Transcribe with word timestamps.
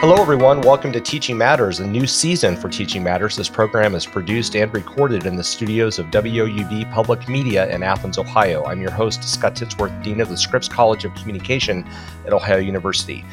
Hello, 0.00 0.14
everyone. 0.14 0.62
Welcome 0.62 0.92
to 0.92 1.00
Teaching 1.00 1.36
Matters, 1.36 1.80
a 1.80 1.86
new 1.86 2.06
season 2.06 2.56
for 2.56 2.70
Teaching 2.70 3.04
Matters. 3.04 3.36
This 3.36 3.50
program 3.50 3.94
is 3.94 4.06
produced 4.06 4.56
and 4.56 4.72
recorded 4.72 5.26
in 5.26 5.36
the 5.36 5.44
studios 5.44 5.98
of 5.98 6.06
WOUB 6.06 6.90
Public 6.90 7.28
Media 7.28 7.68
in 7.68 7.82
Athens, 7.82 8.16
Ohio. 8.16 8.64
I'm 8.64 8.80
your 8.80 8.92
host, 8.92 9.22
Scott 9.22 9.56
Titsworth, 9.56 10.02
Dean 10.02 10.22
of 10.22 10.30
the 10.30 10.38
Scripps 10.38 10.70
College 10.70 11.04
of 11.04 11.14
Communication 11.16 11.86
at 12.24 12.32
Ohio 12.32 12.56
University. 12.56 13.26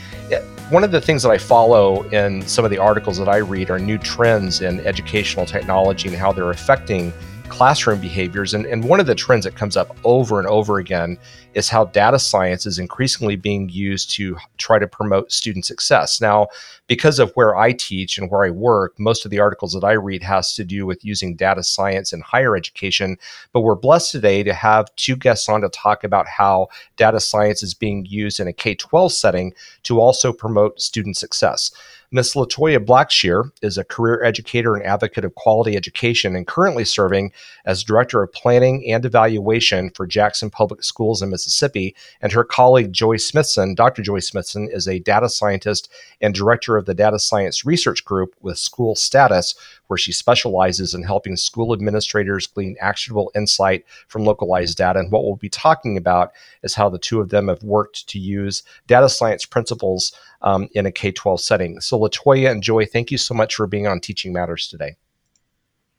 One 0.69 0.83
of 0.83 0.91
the 0.91 0.99
things 0.99 1.23
that 1.23 1.29
I 1.29 1.37
follow 1.37 2.03
in 2.09 2.45
some 2.45 2.65
of 2.65 2.71
the 2.71 2.79
articles 2.79 3.17
that 3.17 3.29
I 3.29 3.37
read 3.37 3.69
are 3.69 3.79
new 3.79 3.97
trends 3.97 4.59
in 4.59 4.81
educational 4.81 5.45
technology 5.45 6.09
and 6.09 6.17
how 6.17 6.33
they're 6.33 6.51
affecting 6.51 7.13
classroom 7.49 7.99
behaviors. 7.99 8.53
And, 8.53 8.65
and 8.65 8.83
one 8.83 8.99
of 8.99 9.05
the 9.05 9.15
trends 9.15 9.45
that 9.45 9.55
comes 9.55 9.75
up 9.75 9.97
over 10.03 10.39
and 10.39 10.47
over 10.47 10.77
again 10.77 11.17
is 11.53 11.69
how 11.69 11.85
data 11.85 12.19
science 12.19 12.65
is 12.65 12.77
increasingly 12.77 13.35
being 13.35 13.67
used 13.69 14.11
to 14.11 14.37
try 14.57 14.77
to 14.77 14.87
promote 14.87 15.31
student 15.31 15.65
success. 15.65 16.21
Now, 16.21 16.47
because 16.87 17.19
of 17.19 17.31
where 17.33 17.55
I 17.55 17.71
teach 17.71 18.17
and 18.17 18.29
where 18.29 18.45
I 18.45 18.51
work, 18.51 18.99
most 18.99 19.25
of 19.25 19.31
the 19.31 19.39
articles 19.39 19.73
that 19.73 19.83
I 19.83 19.93
read 19.93 20.23
has 20.23 20.53
to 20.55 20.63
do 20.63 20.85
with 20.85 21.03
using 21.03 21.35
data 21.35 21.63
science 21.63 22.13
in 22.13 22.21
higher 22.21 22.55
education. 22.55 23.17
But 23.53 23.61
we're 23.61 23.75
blessed 23.75 24.11
today 24.11 24.43
to 24.43 24.53
have 24.53 24.95
two 24.95 25.15
guests 25.15 25.49
on 25.49 25.61
to 25.61 25.69
talk 25.69 26.03
about 26.03 26.27
how 26.27 26.67
data 26.95 27.19
science 27.19 27.63
is 27.63 27.73
being 27.73 28.05
used 28.05 28.39
in 28.39 28.47
a 28.47 28.53
K 28.53 28.75
12 28.75 29.11
setting 29.11 29.53
to 29.83 29.99
also 29.99 30.31
promote 30.31 30.81
student 30.81 31.17
success. 31.17 31.71
Ms. 32.09 32.35
LaToya 32.35 32.79
Blackshear 32.79 33.51
is 33.61 33.77
a 33.77 33.83
career 33.83 34.23
educator 34.23 34.77
and 34.77 34.85
advocate 34.85 35.25
of 35.25 35.35
quality 35.35 35.75
education 35.75 36.37
and 36.37 36.47
currently 36.47 36.85
serving 36.85 37.33
as 37.65 37.83
Director 37.83 38.23
of 38.23 38.31
Planning 38.31 38.89
and 38.89 39.03
Evaluation 39.03 39.89
for 39.89 40.07
Jackson 40.07 40.49
Public 40.49 40.85
Schools 40.85 41.21
in 41.21 41.29
Mississippi. 41.29 41.93
And 42.21 42.31
her 42.31 42.45
colleague, 42.45 42.93
Joy 42.93 43.17
Smithson, 43.17 43.75
Dr. 43.75 44.03
Joy 44.03 44.19
Smithson, 44.19 44.69
is 44.71 44.87
a 44.87 44.99
data 44.99 45.27
scientist 45.27 45.91
and 46.21 46.33
director 46.33 46.77
of 46.77 46.85
the 46.85 46.93
Data 46.93 47.19
Science 47.19 47.65
Research 47.65 48.05
Group 48.05 48.35
with 48.39 48.55
SchoolStatus, 48.55 49.55
where 49.87 49.97
she 49.97 50.11
specializes 50.11 50.93
in 50.93 51.03
helping 51.03 51.35
school 51.35 51.73
administrators 51.73 52.47
glean 52.47 52.75
actionable 52.79 53.31
insight 53.35 53.85
from 54.07 54.25
localized 54.25 54.77
data. 54.77 54.99
And 54.99 55.11
what 55.11 55.23
we'll 55.23 55.35
be 55.35 55.49
talking 55.49 55.97
about 55.97 56.31
is 56.63 56.73
how 56.73 56.89
the 56.89 56.99
two 56.99 57.19
of 57.19 57.29
them 57.29 57.47
have 57.47 57.63
worked 57.63 58.07
to 58.09 58.19
use 58.19 58.63
data 58.87 59.09
science 59.09 59.45
principles 59.45 60.13
um, 60.41 60.69
in 60.73 60.85
a 60.85 60.91
K 60.91 61.11
12 61.11 61.41
setting. 61.41 61.81
So, 61.81 61.99
LaToya 61.99 62.51
and 62.51 62.63
Joy, 62.63 62.85
thank 62.85 63.11
you 63.11 63.17
so 63.17 63.33
much 63.33 63.55
for 63.55 63.67
being 63.67 63.87
on 63.87 63.99
Teaching 63.99 64.33
Matters 64.33 64.67
today. 64.67 64.95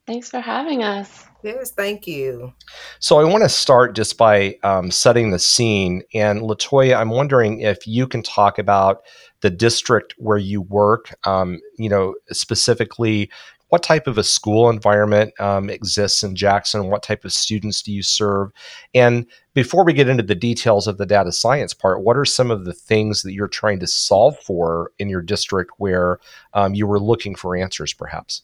Thanks 0.07 0.31
for 0.31 0.41
having 0.41 0.83
us. 0.83 1.27
Yes, 1.43 1.71
thank 1.71 2.07
you. 2.07 2.53
So, 2.99 3.19
I 3.19 3.25
want 3.25 3.43
to 3.43 3.49
start 3.49 3.95
just 3.95 4.17
by 4.17 4.57
um, 4.63 4.91
setting 4.91 5.31
the 5.31 5.39
scene. 5.39 6.03
And, 6.15 6.41
LaToya, 6.41 6.97
I'm 6.97 7.11
wondering 7.11 7.61
if 7.61 7.87
you 7.87 8.07
can 8.07 8.23
talk 8.23 8.59
about 8.59 9.03
the 9.41 9.51
district 9.51 10.15
where 10.19 10.39
you 10.39 10.63
work, 10.63 11.15
um, 11.25 11.61
you 11.77 11.89
know, 11.89 12.15
specifically 12.33 13.31
what 13.69 13.83
type 13.83 14.07
of 14.07 14.17
a 14.17 14.25
school 14.25 14.71
environment 14.71 15.39
um, 15.41 15.69
exists 15.69 16.23
in 16.23 16.35
Jackson? 16.35 16.89
What 16.89 17.03
type 17.03 17.25
of 17.25 17.33
students 17.33 17.83
do 17.83 17.93
you 17.93 18.03
serve? 18.03 18.51
And 18.95 19.27
before 19.55 19.85
we 19.85 19.93
get 19.93 20.09
into 20.09 20.23
the 20.23 20.35
details 20.35 20.87
of 20.87 20.97
the 20.97 21.07
data 21.07 21.33
science 21.33 21.75
part, 21.75 22.03
what 22.03 22.17
are 22.17 22.25
some 22.25 22.51
of 22.51 22.65
the 22.65 22.73
things 22.73 23.23
that 23.23 23.33
you're 23.33 23.49
trying 23.49 23.79
to 23.81 23.87
solve 23.87 24.39
for 24.39 24.93
in 24.99 25.09
your 25.09 25.23
district 25.23 25.73
where 25.79 26.19
um, 26.55 26.75
you 26.75 26.87
were 26.87 27.01
looking 27.01 27.35
for 27.35 27.57
answers, 27.57 27.93
perhaps? 27.93 28.43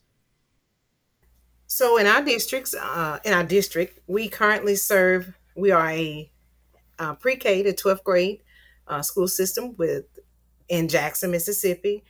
So 1.66 1.96
in 1.96 2.06
our 2.06 2.22
districts, 2.22 2.74
uh, 2.74 3.18
in 3.24 3.32
our 3.32 3.44
district, 3.44 3.98
we 4.06 4.28
currently 4.28 4.76
serve. 4.76 5.34
We 5.56 5.70
are 5.70 5.90
a 5.90 6.30
uh, 6.98 7.14
pre-K 7.14 7.62
to 7.62 7.72
12th 7.72 8.04
grade 8.04 8.42
uh, 8.86 9.02
school 9.02 9.28
system 9.28 9.74
with 9.76 10.04
in 10.68 10.88
Jackson, 10.88 11.30
Mississippi. 11.30 12.04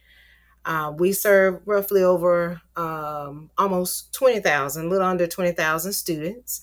Uh, 0.64 0.92
we 0.96 1.12
serve 1.12 1.60
roughly 1.66 2.02
over 2.02 2.60
um, 2.76 3.50
almost 3.58 4.14
20,000, 4.14 4.86
a 4.86 4.88
little 4.88 5.06
under 5.06 5.26
20,000 5.26 5.92
students. 5.92 6.62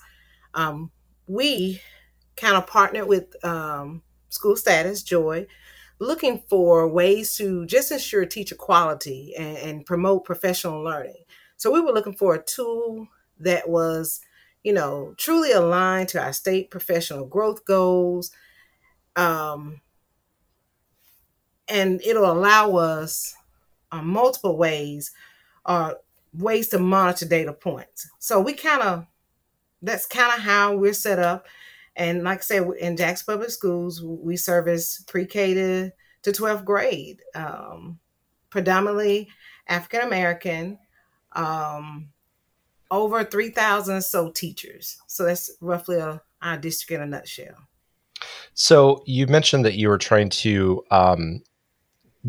Um, 0.53 0.91
we 1.27 1.81
kind 2.35 2.55
of 2.55 2.65
partnered 2.65 3.07
with 3.07 3.43
um, 3.45 4.01
SchoolStatus, 4.31 5.05
Joy, 5.05 5.45
looking 5.99 6.41
for 6.49 6.87
ways 6.87 7.35
to 7.37 7.65
just 7.67 7.91
ensure 7.91 8.25
teacher 8.25 8.55
quality 8.55 9.35
and, 9.37 9.57
and 9.57 9.85
promote 9.85 10.25
professional 10.25 10.83
learning. 10.83 11.23
So 11.57 11.71
we 11.71 11.79
were 11.79 11.91
looking 11.91 12.15
for 12.15 12.33
a 12.33 12.43
tool 12.43 13.07
that 13.39 13.69
was, 13.69 14.19
you 14.63 14.73
know, 14.73 15.13
truly 15.17 15.51
aligned 15.51 16.09
to 16.09 16.21
our 16.21 16.33
state 16.33 16.71
professional 16.71 17.25
growth 17.25 17.65
goals. 17.65 18.31
Um, 19.15 19.81
and 21.67 22.01
it'll 22.01 22.31
allow 22.31 22.77
us 22.77 23.35
uh, 23.91 24.01
multiple 24.01 24.57
ways, 24.57 25.11
uh, 25.65 25.93
ways 26.33 26.69
to 26.69 26.79
monitor 26.79 27.25
data 27.25 27.53
points. 27.53 28.09
So 28.19 28.39
we 28.39 28.53
kind 28.53 28.81
of, 28.81 29.05
that's 29.81 30.05
kind 30.05 30.33
of 30.33 30.39
how 30.39 30.75
we're 30.75 30.93
set 30.93 31.19
up. 31.19 31.47
And 31.95 32.23
like 32.23 32.39
I 32.39 32.41
said, 32.41 32.67
in 32.79 32.95
Jackson 32.95 33.33
Public 33.33 33.49
Schools, 33.49 34.01
we 34.01 34.37
service 34.37 35.03
pre-K 35.07 35.53
to, 35.53 35.91
to 36.23 36.31
12th 36.31 36.63
grade, 36.63 37.21
um, 37.35 37.99
predominantly 38.49 39.29
African 39.67 40.01
American, 40.01 40.79
um, 41.33 42.09
over 42.89 43.23
3,000 43.23 44.01
so 44.01 44.31
teachers. 44.31 45.01
So 45.07 45.25
that's 45.25 45.51
roughly 45.61 45.97
a, 45.97 46.21
our 46.41 46.57
district 46.57 46.91
in 46.91 47.01
a 47.01 47.05
nutshell. 47.05 47.55
So 48.53 49.01
you 49.05 49.27
mentioned 49.27 49.65
that 49.65 49.75
you 49.75 49.89
were 49.89 49.97
trying 49.97 50.29
to 50.29 50.83
um, 50.91 51.41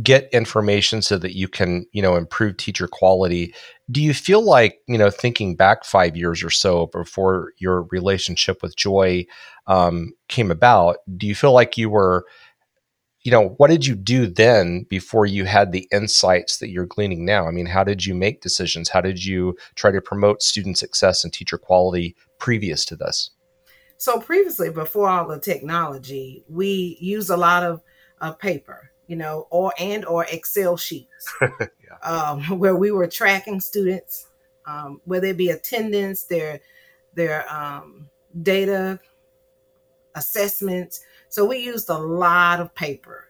get 0.01 0.29
information 0.33 1.03
so 1.03 1.19
that 1.19 1.37
you 1.37 1.49
can 1.49 1.87
you 1.93 2.01
know 2.01 2.17
improve 2.17 2.57
teacher 2.57 2.89
quality. 2.89 3.55
Do 3.91 4.03
you 4.03 4.15
feel 4.15 4.43
like 4.43 4.79
you 4.87 4.97
know 4.97 5.11
thinking 5.11 5.55
back 5.55 5.85
five 5.85 6.17
years 6.17 6.43
or 6.43 6.51
so 6.51 6.87
before 6.87 7.53
your 7.59 7.83
relationship 7.91 8.63
with 8.63 8.77
joy 8.77 9.27
um, 9.67 10.13
came 10.29 10.51
about 10.51 10.97
do 11.17 11.27
you 11.27 11.35
feel 11.35 11.53
like 11.53 11.77
you 11.77 11.91
were 11.91 12.25
you 13.21 13.31
know 13.31 13.51
what 13.59 13.69
did 13.69 13.87
you 13.87 13.95
do 13.95 14.27
then 14.27 14.87
before 14.89 15.27
you 15.27 15.45
had 15.45 15.73
the 15.73 15.87
insights 15.93 16.59
that 16.59 16.71
you're 16.71 16.87
gleaning 16.87 17.27
now? 17.27 17.47
I 17.47 17.51
mean 17.51 17.67
how 17.67 17.85
did 17.85 18.07
you 18.07 18.15
make 18.15 18.41
decisions? 18.41 18.89
How 18.89 19.03
did 19.03 19.23
you 19.23 19.57
try 19.75 19.91
to 19.91 20.01
promote 20.01 20.43
student 20.43 20.79
success 20.79 21.23
and 21.23 21.33
teacher 21.33 21.59
quality 21.59 22.17
previous 22.39 22.87
to 22.87 22.97
this? 22.97 23.31
So 23.99 24.19
previously 24.19 24.71
before 24.71 25.11
all 25.11 25.29
the 25.29 25.39
technology 25.39 26.45
we 26.49 26.97
used 26.99 27.29
a 27.29 27.37
lot 27.37 27.63
of, 27.63 27.83
of 28.23 28.39
paper 28.39 28.92
you 29.13 29.19
know, 29.19 29.47
or 29.51 29.75
and 29.79 30.07
or 30.07 30.25
Excel 30.25 30.79
sheets, 30.79 31.37
yeah. 31.43 31.99
um, 32.03 32.41
where 32.59 32.75
we 32.75 32.91
were 32.91 33.07
tracking 33.07 33.61
students, 33.61 34.29
um, 34.65 35.03
whether 35.05 35.27
it 35.27 35.37
be 35.37 35.51
attendance, 35.51 36.25
their 36.25 36.61
their 37.13 37.45
um, 37.53 38.09
data 38.41 38.99
assessments. 40.15 41.05
So 41.29 41.45
we 41.45 41.59
used 41.59 41.91
a 41.91 41.99
lot 41.99 42.59
of 42.61 42.75
paper. 42.75 43.29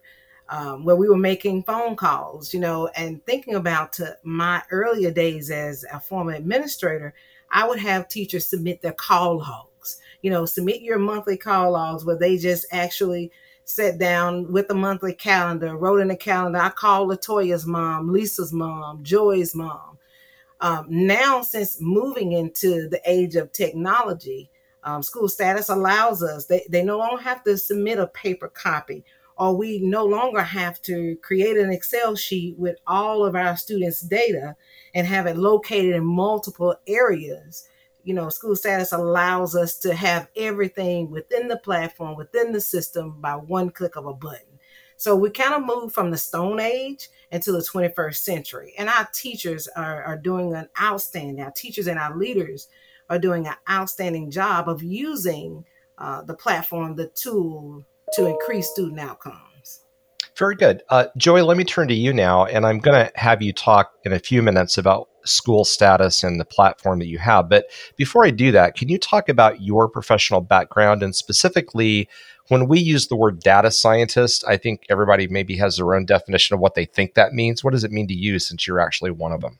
Um, 0.48 0.84
where 0.84 0.96
we 0.96 1.08
were 1.08 1.16
making 1.16 1.62
phone 1.62 1.96
calls, 1.96 2.52
you 2.52 2.60
know, 2.60 2.88
and 2.94 3.24
thinking 3.24 3.54
about 3.54 3.90
to 3.94 4.18
my 4.22 4.62
earlier 4.70 5.10
days 5.10 5.50
as 5.50 5.82
a 5.90 5.98
former 5.98 6.32
administrator, 6.32 7.14
I 7.50 7.66
would 7.66 7.78
have 7.78 8.06
teachers 8.06 8.46
submit 8.46 8.82
their 8.82 8.92
call 8.92 9.38
logs. 9.38 9.98
You 10.20 10.30
know, 10.30 10.44
submit 10.44 10.82
your 10.82 10.98
monthly 10.98 11.38
call 11.38 11.72
logs 11.72 12.04
where 12.04 12.18
they 12.18 12.36
just 12.36 12.66
actually 12.70 13.32
sat 13.64 13.98
down 13.98 14.50
with 14.52 14.70
a 14.70 14.74
monthly 14.74 15.14
calendar, 15.14 15.76
wrote 15.76 16.00
in 16.00 16.08
the 16.08 16.16
calendar. 16.16 16.58
I 16.58 16.70
called 16.70 17.08
LaToya's 17.08 17.66
mom, 17.66 18.12
Lisa's 18.12 18.52
mom, 18.52 19.02
Joy's 19.02 19.54
mom. 19.54 19.98
Um, 20.60 20.86
now, 20.88 21.42
since 21.42 21.80
moving 21.80 22.32
into 22.32 22.88
the 22.88 23.00
age 23.04 23.34
of 23.34 23.52
technology, 23.52 24.48
um, 24.84 25.02
SchoolStatus 25.02 25.74
allows 25.74 26.22
us, 26.22 26.46
they, 26.46 26.64
they 26.68 26.84
no 26.84 26.98
longer 26.98 27.22
have 27.22 27.42
to 27.44 27.56
submit 27.56 27.98
a 27.98 28.06
paper 28.08 28.48
copy, 28.48 29.04
or 29.36 29.56
we 29.56 29.78
no 29.78 30.04
longer 30.04 30.42
have 30.42 30.80
to 30.82 31.16
create 31.16 31.56
an 31.56 31.72
Excel 31.72 32.14
sheet 32.14 32.56
with 32.58 32.76
all 32.86 33.24
of 33.24 33.34
our 33.34 33.56
students' 33.56 34.02
data 34.02 34.54
and 34.94 35.06
have 35.06 35.26
it 35.26 35.36
located 35.36 35.94
in 35.94 36.04
multiple 36.04 36.76
areas 36.86 37.68
you 38.04 38.14
know, 38.14 38.26
SchoolStatus 38.26 38.96
allows 38.96 39.54
us 39.54 39.78
to 39.80 39.94
have 39.94 40.28
everything 40.36 41.10
within 41.10 41.48
the 41.48 41.58
platform, 41.58 42.16
within 42.16 42.52
the 42.52 42.60
system 42.60 43.20
by 43.20 43.34
one 43.34 43.70
click 43.70 43.96
of 43.96 44.06
a 44.06 44.14
button. 44.14 44.58
So 44.96 45.16
we 45.16 45.30
kind 45.30 45.54
of 45.54 45.64
move 45.64 45.92
from 45.92 46.10
the 46.10 46.16
Stone 46.16 46.60
Age 46.60 47.08
into 47.30 47.50
the 47.50 47.58
21st 47.58 48.16
century. 48.16 48.74
And 48.78 48.88
our 48.88 49.08
teachers 49.12 49.66
are, 49.68 50.02
are 50.04 50.16
doing 50.16 50.54
an 50.54 50.68
outstanding, 50.80 51.40
our 51.42 51.50
teachers 51.50 51.88
and 51.88 51.98
our 51.98 52.16
leaders 52.16 52.68
are 53.10 53.18
doing 53.18 53.46
an 53.46 53.54
outstanding 53.68 54.30
job 54.30 54.68
of 54.68 54.82
using 54.82 55.64
uh, 55.98 56.22
the 56.22 56.34
platform, 56.34 56.94
the 56.94 57.08
tool 57.08 57.84
to 58.14 58.26
increase 58.26 58.70
student 58.70 59.00
outcomes. 59.00 59.51
Very 60.38 60.56
good. 60.56 60.82
Uh, 60.88 61.06
Joy, 61.16 61.44
let 61.44 61.56
me 61.56 61.64
turn 61.64 61.88
to 61.88 61.94
you 61.94 62.12
now, 62.12 62.46
and 62.46 62.64
I'm 62.64 62.78
going 62.78 63.06
to 63.06 63.12
have 63.18 63.42
you 63.42 63.52
talk 63.52 63.92
in 64.04 64.12
a 64.12 64.18
few 64.18 64.42
minutes 64.42 64.78
about 64.78 65.08
SchoolStatus 65.26 66.24
and 66.24 66.40
the 66.40 66.44
platform 66.44 66.98
that 67.00 67.06
you 67.06 67.18
have. 67.18 67.48
But 67.48 67.66
before 67.96 68.24
I 68.24 68.30
do 68.30 68.50
that, 68.52 68.74
can 68.74 68.88
you 68.88 68.98
talk 68.98 69.28
about 69.28 69.60
your 69.60 69.88
professional 69.88 70.40
background 70.40 71.02
and 71.02 71.14
specifically 71.14 72.08
when 72.48 72.68
we 72.68 72.80
use 72.80 73.06
the 73.06 73.16
word 73.16 73.40
data 73.40 73.70
scientist, 73.70 74.44
I 74.46 74.56
think 74.56 74.84
everybody 74.90 75.28
maybe 75.28 75.56
has 75.56 75.76
their 75.76 75.94
own 75.94 76.04
definition 76.04 76.54
of 76.54 76.60
what 76.60 76.74
they 76.74 76.84
think 76.84 77.14
that 77.14 77.32
means. 77.32 77.62
What 77.62 77.72
does 77.72 77.84
it 77.84 77.92
mean 77.92 78.08
to 78.08 78.14
you 78.14 78.38
since 78.38 78.66
you're 78.66 78.80
actually 78.80 79.10
one 79.10 79.32
of 79.32 79.40
them? 79.40 79.58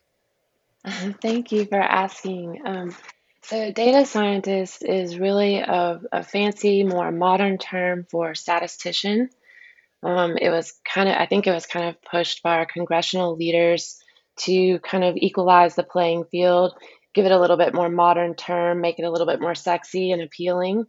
Thank 1.23 1.53
you 1.53 1.65
for 1.65 1.81
asking. 1.81 2.61
Um, 2.65 2.95
so, 3.43 3.73
data 3.73 4.05
scientist 4.05 4.85
is 4.85 5.19
really 5.19 5.59
a, 5.59 6.01
a 6.13 6.23
fancy, 6.23 6.85
more 6.85 7.11
modern 7.11 7.59
term 7.59 8.07
for 8.11 8.35
statistician. 8.35 9.31
Um, 10.03 10.37
it 10.37 10.51
was 10.51 10.73
kind 10.85 11.09
of, 11.09 11.17
I 11.17 11.27
think 11.27 11.47
it 11.47 11.53
was 11.53 11.67
kind 11.67 11.89
of 11.89 12.03
pushed 12.03 12.43
by 12.43 12.57
our 12.57 12.67
congressional 12.67 13.37
leaders 13.37 13.99
to 14.41 14.79
kind 14.81 15.05
of 15.05 15.17
equalize 15.17 15.75
the 15.75 15.83
playing 15.83 16.25
field, 16.25 16.75
give 17.15 17.27
it 17.27 17.33
a 17.33 17.39
little 17.39 17.57
bit 17.57 17.75
more 17.75 17.89
modern 17.89 18.35
term, 18.35 18.81
make 18.81 18.99
it 18.99 19.05
a 19.05 19.11
little 19.11 19.27
bit 19.27 19.41
more 19.41 19.55
sexy 19.55 20.11
and 20.11 20.23
appealing, 20.23 20.87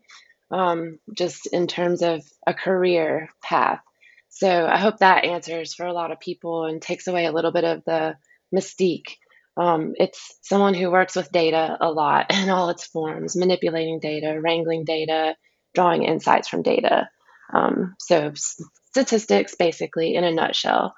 um, 0.52 1.00
just 1.16 1.48
in 1.48 1.68
terms 1.68 2.02
of 2.02 2.24
a 2.48 2.54
career 2.54 3.30
path. 3.42 3.82
So 4.30 4.66
I 4.66 4.78
hope 4.78 4.98
that 4.98 5.26
answers 5.26 5.76
for 5.76 5.86
a 5.86 5.94
lot 5.94 6.12
of 6.12 6.20
people 6.20 6.66
and 6.66 6.82
takes 6.82 7.08
away 7.08 7.26
a 7.26 7.32
little 7.32 7.52
bit 7.52 7.66
of 7.66 7.84
the 7.86 8.16
mystique. 8.56 9.18
Um, 9.56 9.94
it's 9.98 10.40
someone 10.42 10.74
who 10.74 10.90
works 10.90 11.16
with 11.16 11.32
data 11.32 11.78
a 11.80 11.92
lot 11.92 12.28
in 12.34 12.50
all 12.50 12.70
its 12.70 12.86
forms, 12.86 13.36
manipulating 13.36 14.00
data, 14.00 14.40
wrangling 14.42 14.86
data, 14.86 15.36
drawing 15.76 16.04
insights 16.04 16.48
from 16.48 16.64
data. 16.64 17.10
Um, 17.52 17.96
so 18.00 18.34
statistics, 18.36 19.56
basically, 19.56 20.16
in 20.16 20.24
a 20.24 20.32
nutshell. 20.32 20.94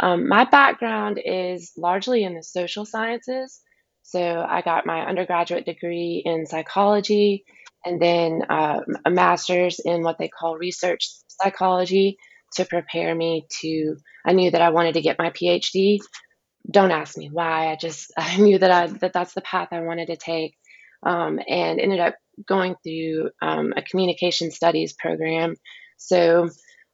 Um, 0.00 0.28
my 0.28 0.44
background 0.44 1.20
is 1.24 1.72
largely 1.76 2.24
in 2.24 2.34
the 2.34 2.42
social 2.42 2.84
sciences. 2.84 3.60
So 4.02 4.44
I 4.48 4.62
got 4.62 4.86
my 4.86 5.06
undergraduate 5.06 5.66
degree 5.66 6.22
in 6.24 6.46
psychology 6.46 7.44
and 7.84 8.00
then 8.00 8.42
uh, 8.48 8.80
a 9.04 9.10
master's 9.10 9.80
in 9.80 10.02
what 10.02 10.18
they 10.18 10.28
call 10.28 10.56
research 10.56 11.08
psychology 11.28 12.18
to 12.54 12.64
prepare 12.64 13.14
me 13.14 13.46
to. 13.60 13.96
I 14.26 14.32
knew 14.32 14.50
that 14.50 14.62
I 14.62 14.70
wanted 14.70 14.94
to 14.94 15.02
get 15.02 15.18
my 15.18 15.30
PhD. 15.30 15.98
Don't 16.70 16.90
ask 16.90 17.16
me 17.16 17.30
why. 17.32 17.70
I 17.70 17.76
just 17.76 18.12
I 18.18 18.36
knew 18.38 18.58
that 18.58 18.70
I 18.70 18.86
that 18.98 19.12
that's 19.12 19.34
the 19.34 19.40
path 19.40 19.68
I 19.72 19.80
wanted 19.80 20.06
to 20.06 20.16
take, 20.16 20.54
um, 21.02 21.38
and 21.46 21.80
ended 21.80 22.00
up 22.00 22.16
going 22.46 22.76
through 22.82 23.30
um, 23.40 23.72
a 23.76 23.82
communication 23.82 24.50
studies 24.50 24.94
program. 24.98 25.54
So 25.98 26.48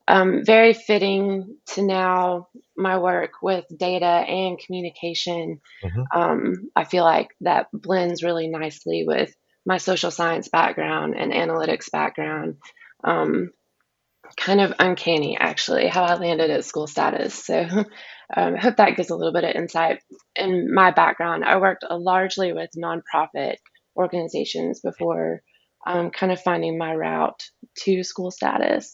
um, 0.07 0.43
very 0.45 0.73
fitting 0.73 1.57
to 1.73 1.81
now 1.81 2.49
my 2.77 2.97
work 2.97 3.31
with 3.41 3.65
data 3.75 4.05
and 4.05 4.59
communication. 4.59 5.61
Mm-hmm. 5.83 6.19
Um, 6.19 6.69
I 6.75 6.83
feel 6.83 7.03
like 7.03 7.29
that 7.41 7.67
blends 7.73 8.23
really 8.23 8.47
nicely 8.47 9.05
with 9.07 9.33
my 9.65 9.77
social 9.77 10.11
science 10.11 10.47
background 10.47 11.15
and 11.17 11.31
analytics 11.31 11.89
background. 11.91 12.57
Um, 13.03 13.51
kind 14.37 14.61
of 14.61 14.73
uncanny, 14.79 15.37
actually, 15.39 15.87
how 15.87 16.03
I 16.03 16.15
landed 16.15 16.51
at 16.51 16.61
SchoolStatus. 16.61 17.31
So 17.31 17.61
um, 18.35 18.55
I 18.55 18.59
hope 18.59 18.77
that 18.77 18.95
gives 18.95 19.09
a 19.09 19.15
little 19.15 19.33
bit 19.33 19.43
of 19.43 19.55
insight. 19.55 20.01
In 20.35 20.73
my 20.73 20.91
background, 20.91 21.43
I 21.45 21.57
worked 21.57 21.83
largely 21.89 22.53
with 22.53 22.69
nonprofit 22.77 23.55
organizations 23.95 24.81
before 24.81 25.41
um, 25.85 26.09
kind 26.11 26.31
of 26.31 26.41
finding 26.41 26.77
my 26.77 26.95
route 26.95 27.49
to 27.79 27.99
SchoolStatus. 27.99 28.87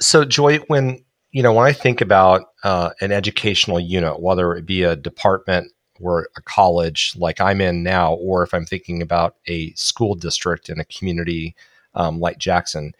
So 0.00 0.24
joy 0.24 0.58
when 0.68 1.04
you 1.30 1.42
know 1.42 1.52
when 1.52 1.66
i 1.66 1.72
think 1.72 2.00
about 2.00 2.46
uh, 2.64 2.90
an 3.00 3.12
educational 3.12 3.80
unit 3.80 4.20
whether 4.20 4.54
it 4.54 4.64
be 4.64 4.82
a 4.82 4.96
department 4.96 5.72
or 6.00 6.28
a 6.36 6.42
college 6.42 7.14
like 7.16 7.40
i'm 7.40 7.60
in 7.60 7.82
now 7.82 8.14
or 8.14 8.42
if 8.42 8.54
i'm 8.54 8.64
thinking 8.64 9.02
about 9.02 9.36
a 9.46 9.72
school 9.72 10.14
district 10.14 10.68
in 10.68 10.78
a 10.78 10.84
community 10.84 11.54
um, 11.94 12.20
like 12.20 12.38
jackson 12.38 12.94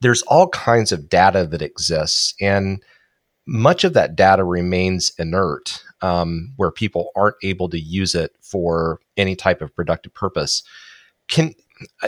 there's 0.00 0.22
all 0.22 0.48
kinds 0.48 0.90
of 0.90 1.08
data 1.08 1.46
that 1.46 1.62
exists 1.62 2.34
and 2.40 2.82
much 3.46 3.84
of 3.84 3.94
that 3.94 4.16
data 4.16 4.44
remains 4.44 5.12
inert 5.18 5.82
um, 6.02 6.52
where 6.56 6.70
people 6.70 7.10
aren't 7.16 7.36
able 7.42 7.68
to 7.68 7.78
use 7.78 8.14
it 8.14 8.32
for 8.40 9.00
any 9.16 9.34
type 9.34 9.60
of 9.60 9.74
productive 9.74 10.14
purpose. 10.14 10.62
Can 11.28 11.54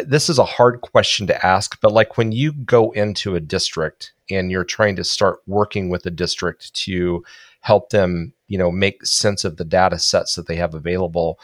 this 0.04 0.28
is 0.28 0.38
a 0.38 0.44
hard 0.44 0.80
question 0.80 1.26
to 1.26 1.46
ask, 1.46 1.80
but 1.80 1.92
like 1.92 2.16
when 2.16 2.32
you 2.32 2.52
go 2.52 2.90
into 2.92 3.34
a 3.34 3.40
district 3.40 4.12
and 4.30 4.50
you're 4.50 4.64
trying 4.64 4.96
to 4.96 5.04
start 5.04 5.40
working 5.46 5.88
with 5.88 6.04
a 6.06 6.10
district 6.10 6.74
to 6.74 7.24
help 7.60 7.90
them, 7.90 8.32
you 8.48 8.58
know, 8.58 8.70
make 8.70 9.04
sense 9.06 9.44
of 9.44 9.56
the 9.56 9.64
data 9.64 9.98
sets 9.98 10.34
that 10.34 10.46
they 10.46 10.56
have 10.56 10.74
available, 10.74 11.38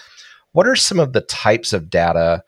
what 0.52 0.66
are 0.66 0.76
some 0.76 0.98
of 0.98 1.12
the 1.12 1.20
types 1.22 1.72
of 1.72 1.90
data 1.90 2.42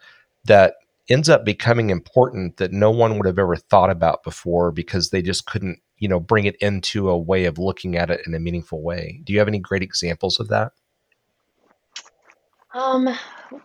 that 0.45 0.75
ends 1.09 1.29
up 1.29 1.45
becoming 1.45 1.91
important 1.91 2.57
that 2.59 2.73
no 2.73 2.91
one 2.91 3.17
would 3.17 3.27
have 3.27 3.39
ever 3.39 3.57
thought 3.57 3.91
about 3.91 4.23
before 4.23 4.71
because 4.71 5.11
they 5.11 5.23
just 5.23 5.47
couldn't, 5.47 5.81
you 5.99 6.09
know, 6.09 6.21
bring 6.21 6.45
it 6.45 6.57
into 6.57 7.11
a 7.11 7.19
way 7.19 7.45
of 7.45 7.59
looking 7.59 7.97
at 7.97 8.11
it 8.11 8.21
in 8.27 8.35
a 8.35 8.41
meaningful 8.41 8.83
way? 8.83 9.21
Do 9.25 9.33
you 9.33 9.39
have 9.39 9.49
any 9.49 9.59
great 9.59 9.83
examples 9.83 10.39
of 10.41 10.49
that? 10.49 10.73
Um, 12.73 13.09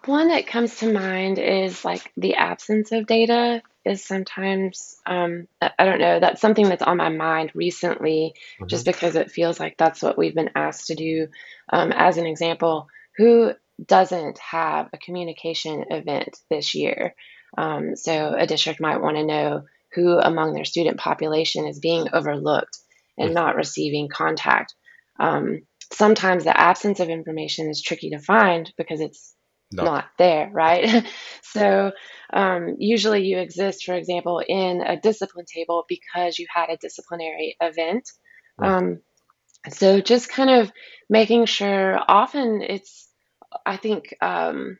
one 0.05 0.29
that 0.29 0.47
comes 0.47 0.77
to 0.77 0.91
mind 0.91 1.37
is 1.37 1.85
like 1.85 2.11
the 2.17 2.35
absence 2.35 2.91
of 2.91 3.05
data 3.05 3.61
is 3.85 4.03
sometimes 4.03 4.97
um, 5.05 5.47
I 5.61 5.85
don't 5.85 5.99
know 5.99 6.19
that's 6.19 6.41
something 6.41 6.67
that's 6.67 6.81
on 6.81 6.97
my 6.97 7.09
mind 7.09 7.51
recently 7.53 8.33
mm-hmm. 8.55 8.65
just 8.65 8.83
because 8.83 9.15
it 9.15 9.29
feels 9.29 9.59
like 9.59 9.77
that's 9.77 10.01
what 10.01 10.17
we've 10.17 10.33
been 10.33 10.49
asked 10.55 10.87
to 10.87 10.95
do. 10.95 11.27
Um, 11.71 11.91
as 11.91 12.17
an 12.17 12.25
example, 12.25 12.87
who 13.17 13.53
doesn't 13.83 14.39
have 14.39 14.89
a 14.91 14.97
communication 14.97 15.85
event 15.91 16.37
this 16.49 16.73
year? 16.73 17.13
Um, 17.57 17.95
so 17.95 18.33
a 18.35 18.47
district 18.47 18.81
might 18.81 19.01
want 19.01 19.17
to 19.17 19.25
know 19.25 19.63
who 19.93 20.17
among 20.19 20.53
their 20.53 20.65
student 20.65 20.97
population 20.97 21.67
is 21.67 21.79
being 21.79 22.07
overlooked 22.11 22.77
and 23.17 23.27
mm-hmm. 23.27 23.35
not 23.35 23.55
receiving 23.55 24.09
contact. 24.09 24.73
Um, 25.19 25.61
sometimes 25.93 26.43
the 26.43 26.57
absence 26.57 26.99
of 26.99 27.09
information 27.09 27.69
is 27.69 27.81
tricky 27.81 28.09
to 28.11 28.19
find 28.19 28.71
because 28.77 29.01
it's 29.01 29.35
no. 29.71 29.83
not 29.83 30.05
there, 30.17 30.49
right? 30.53 31.05
so 31.43 31.91
um, 32.33 32.75
usually 32.79 33.25
you 33.25 33.39
exist, 33.39 33.83
for 33.85 33.93
example, 33.95 34.41
in 34.47 34.81
a 34.81 34.99
discipline 34.99 35.45
table 35.45 35.85
because 35.87 36.39
you 36.39 36.47
had 36.53 36.69
a 36.69 36.77
disciplinary 36.77 37.55
event. 37.61 38.09
Right. 38.57 38.71
Um, 38.71 39.01
so 39.69 39.99
just 39.99 40.29
kind 40.29 40.49
of 40.49 40.71
making 41.09 41.45
sure, 41.45 41.99
often 42.07 42.61
it's, 42.61 43.09
I 43.65 43.77
think, 43.77 44.15
um, 44.21 44.77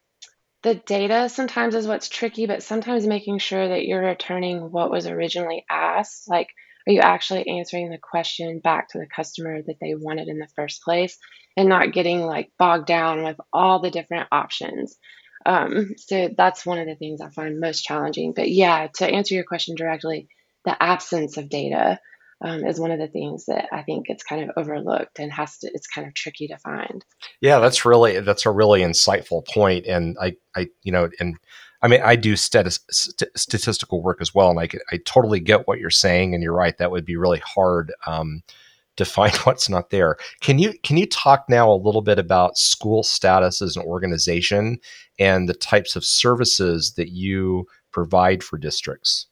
the 0.64 0.76
data 0.76 1.30
sometimes 1.30 1.76
is 1.76 1.88
what's 1.88 2.10
tricky, 2.10 2.48
but 2.48 2.64
sometimes 2.64 3.06
making 3.06 3.38
sure 3.38 3.68
that 3.68 3.86
you're 3.86 4.02
returning 4.02 4.72
what 4.72 4.90
was 4.90 5.06
originally 5.06 5.64
asked. 5.70 6.28
Like, 6.28 6.50
are 6.88 6.94
you 6.94 7.00
actually 7.00 7.48
answering 7.48 7.90
the 7.90 7.98
question 7.98 8.60
back 8.60 8.90
to 8.90 9.00
the 9.00 9.08
customer 9.08 9.62
that 9.62 9.78
they 9.82 9.96
wanted 9.96 10.28
in 10.28 10.40
the 10.40 10.48
first 10.56 10.84
place 10.84 11.18
and 11.58 11.70
not 11.70 11.94
getting 11.94 12.22
like 12.22 12.52
bogged 12.60 12.86
down 12.86 13.24
with 13.24 13.38
all 13.52 13.80
the 13.80 13.92
different 13.92 14.28
options? 14.32 14.98
Um, 15.46 15.96
so 15.98 16.30
that's 16.36 16.66
one 16.66 16.80
of 16.80 16.88
the 16.88 16.96
things 16.96 17.22
I 17.22 17.30
find 17.30 17.60
most 17.60 17.84
challenging. 17.84 18.34
But 18.34 18.50
yeah, 18.50 18.88
to 18.96 19.08
answer 19.08 19.36
your 19.36 19.44
question 19.44 19.76
directly, 19.76 20.28
the 20.64 20.82
absence 20.82 21.38
of 21.38 21.50
data 21.50 22.00
um, 22.42 22.66
is 22.66 22.80
one 22.80 22.92
of 22.92 23.00
the 23.00 23.08
things 23.08 23.46
that 23.46 23.70
I 23.72 23.84
think 23.84 24.06
it's 24.10 24.24
kind 24.24 24.44
of 24.44 24.52
overlooked 24.58 25.20
and 25.20 25.32
has 25.32 25.60
to. 25.60 25.72
It's 25.74 25.88
kind 25.88 26.08
of 26.08 26.14
tricky 26.14 26.48
to 26.48 26.58
find. 26.58 27.06
Yeah, 27.42 27.60
that's 27.60 27.86
really 27.86 28.20
that's 28.20 28.46
a 28.46 28.52
really 28.52 28.82
insightful 28.82 29.48
point, 29.48 29.86
and 29.86 30.18
I 30.22 30.36
I 30.56 30.68
you 30.84 30.92
know 30.92 31.10
and 31.20 31.38
I 31.82 31.88
mean, 31.88 32.02
I 32.04 32.16
do 32.16 32.36
st- 32.36 32.80
statistical 33.36 34.02
work 34.02 34.20
as 34.22 34.34
well, 34.34 34.50
and 34.50 34.60
I, 34.60 34.70
I 34.92 35.00
totally 35.06 35.40
get 35.40 35.68
what 35.68 35.80
you're 35.80 35.90
saying, 35.90 36.34
and 36.34 36.42
you're 36.42 36.54
right. 36.54 36.78
That 36.78 36.92
would 36.92 37.06
be 37.06 37.16
really 37.16 37.42
hard 37.46 37.94
um, 38.08 38.44
to 38.98 39.06
find 39.06 39.36
what's 39.44 39.70
not 39.70 39.90
there. 39.90 40.18
Can 40.42 40.60
you 40.60 40.74
can 40.84 40.98
you 40.98 41.06
talk 41.06 41.46
now 41.50 41.72
a 41.72 41.76
little 41.76 42.02
bit 42.02 42.20
about 42.20 42.56
SchoolStatus 42.56 43.62
as 43.62 43.76
an 43.76 43.84
organization 43.84 44.80
and 45.20 45.48
the 45.48 45.54
types 45.54 45.96
of 45.96 46.06
services 46.06 46.94
that 46.94 47.10
you 47.10 47.68
provide 47.92 48.44
for 48.44 48.58
districts? 48.58 49.28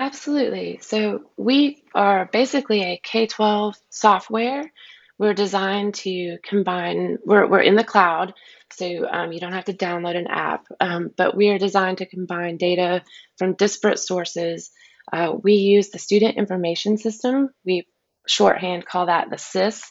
Absolutely. 0.00 0.78
So 0.80 1.24
we 1.36 1.82
are 1.94 2.26
basically 2.32 2.82
a 2.82 3.00
K 3.02 3.26
12 3.26 3.76
software. 3.90 4.70
We're 5.18 5.34
designed 5.34 5.94
to 5.96 6.38
combine, 6.44 7.18
we're, 7.24 7.46
we're 7.48 7.60
in 7.60 7.74
the 7.74 7.82
cloud, 7.82 8.34
so 8.72 9.08
um, 9.08 9.32
you 9.32 9.40
don't 9.40 9.52
have 9.52 9.66
to 9.66 9.72
download 9.72 10.16
an 10.16 10.26
app. 10.28 10.66
Um, 10.80 11.10
but 11.16 11.36
we 11.36 11.48
are 11.48 11.58
designed 11.58 11.98
to 11.98 12.06
combine 12.06 12.56
data 12.56 13.02
from 13.36 13.54
disparate 13.54 13.98
sources. 13.98 14.70
Uh, 15.12 15.32
we 15.42 15.54
use 15.54 15.90
the 15.90 15.98
Student 15.98 16.36
Information 16.36 16.98
System. 16.98 17.50
We 17.64 17.86
shorthand 18.26 18.86
call 18.86 19.06
that 19.06 19.30
the 19.30 19.38
SIS. 19.38 19.82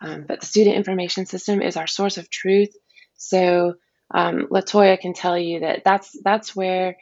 Um, 0.00 0.24
but 0.26 0.40
the 0.40 0.46
Student 0.46 0.76
Information 0.76 1.26
System 1.26 1.62
is 1.62 1.76
our 1.76 1.86
source 1.86 2.18
of 2.18 2.28
truth. 2.28 2.74
So 3.16 3.74
um, 4.12 4.48
LaToya 4.50 5.00
can 5.00 5.14
tell 5.14 5.38
you 5.38 5.60
that 5.60 5.82
that's 5.84 6.16
that's 6.22 6.54
where 6.54 6.96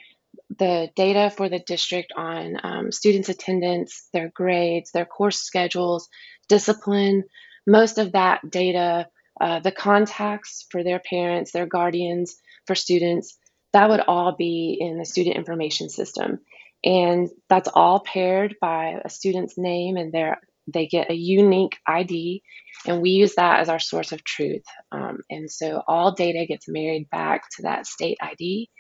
the 0.59 0.91
data 0.95 1.31
for 1.31 1.49
the 1.49 1.59
district 1.59 2.13
on 2.17 2.57
um, 2.63 2.93
students' 2.93 3.29
attendance, 3.29 4.09
their 4.13 4.31
grades, 4.35 4.91
their 4.93 5.05
course 5.05 5.41
schedules, 5.41 6.09
discipline, 6.49 7.25
most 7.67 7.99
of 7.99 8.13
that 8.13 8.49
data 8.49 9.09
uh, 9.41 9.61
the 9.61 9.73
contacts 9.73 10.67
for 10.71 10.83
their 10.85 11.01
parents, 11.01 11.53
their 11.53 11.67
guardians, 11.67 12.37
for 12.67 12.75
students, 12.75 13.37
that 13.73 13.89
would 13.89 14.01
all 14.01 14.37
be 14.37 14.77
in 14.81 14.99
the 14.99 15.05
student 15.05 15.37
information 15.37 15.89
system. 15.89 16.39
and 16.85 17.31
that's 17.49 17.69
all 17.75 18.01
paired 18.01 18.57
by 18.61 19.01
a 19.05 19.09
student's 19.09 19.57
name 19.57 19.97
and 19.97 20.13
their 20.13 20.39
they 20.73 20.87
get 20.87 21.11
a 21.11 21.15
unique 21.15 21.79
ID, 21.87 22.43
and 22.87 23.03
we 23.03 23.11
use 23.11 23.35
that 23.35 23.61
as 23.61 23.69
our 23.69 23.79
source 23.79 24.13
of 24.13 24.25
truth. 24.25 24.65
Um, 24.93 25.19
and 25.31 25.51
so 25.51 25.83
all 25.87 26.13
data 26.13 26.47
gets 26.47 26.69
married 26.69 27.09
back 27.11 27.43
to 27.57 27.63
that 27.63 27.87
state 27.87 28.19
ID. 28.23 28.71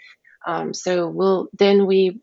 Um, 0.46 0.73
so 0.75 1.08
we'll 1.08 1.49
then 1.58 1.87
we 1.87 2.20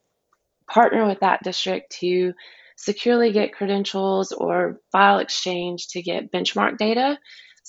partner 0.69 1.05
with 1.07 1.19
that 1.19 1.43
district 1.43 1.97
to 1.99 2.33
securely 2.77 3.31
get 3.31 3.53
credentials 3.53 4.31
or 4.31 4.79
file 4.91 5.19
exchange 5.19 5.89
to 5.89 6.01
get 6.01 6.31
benchmark 6.31 6.77
data. 6.77 7.17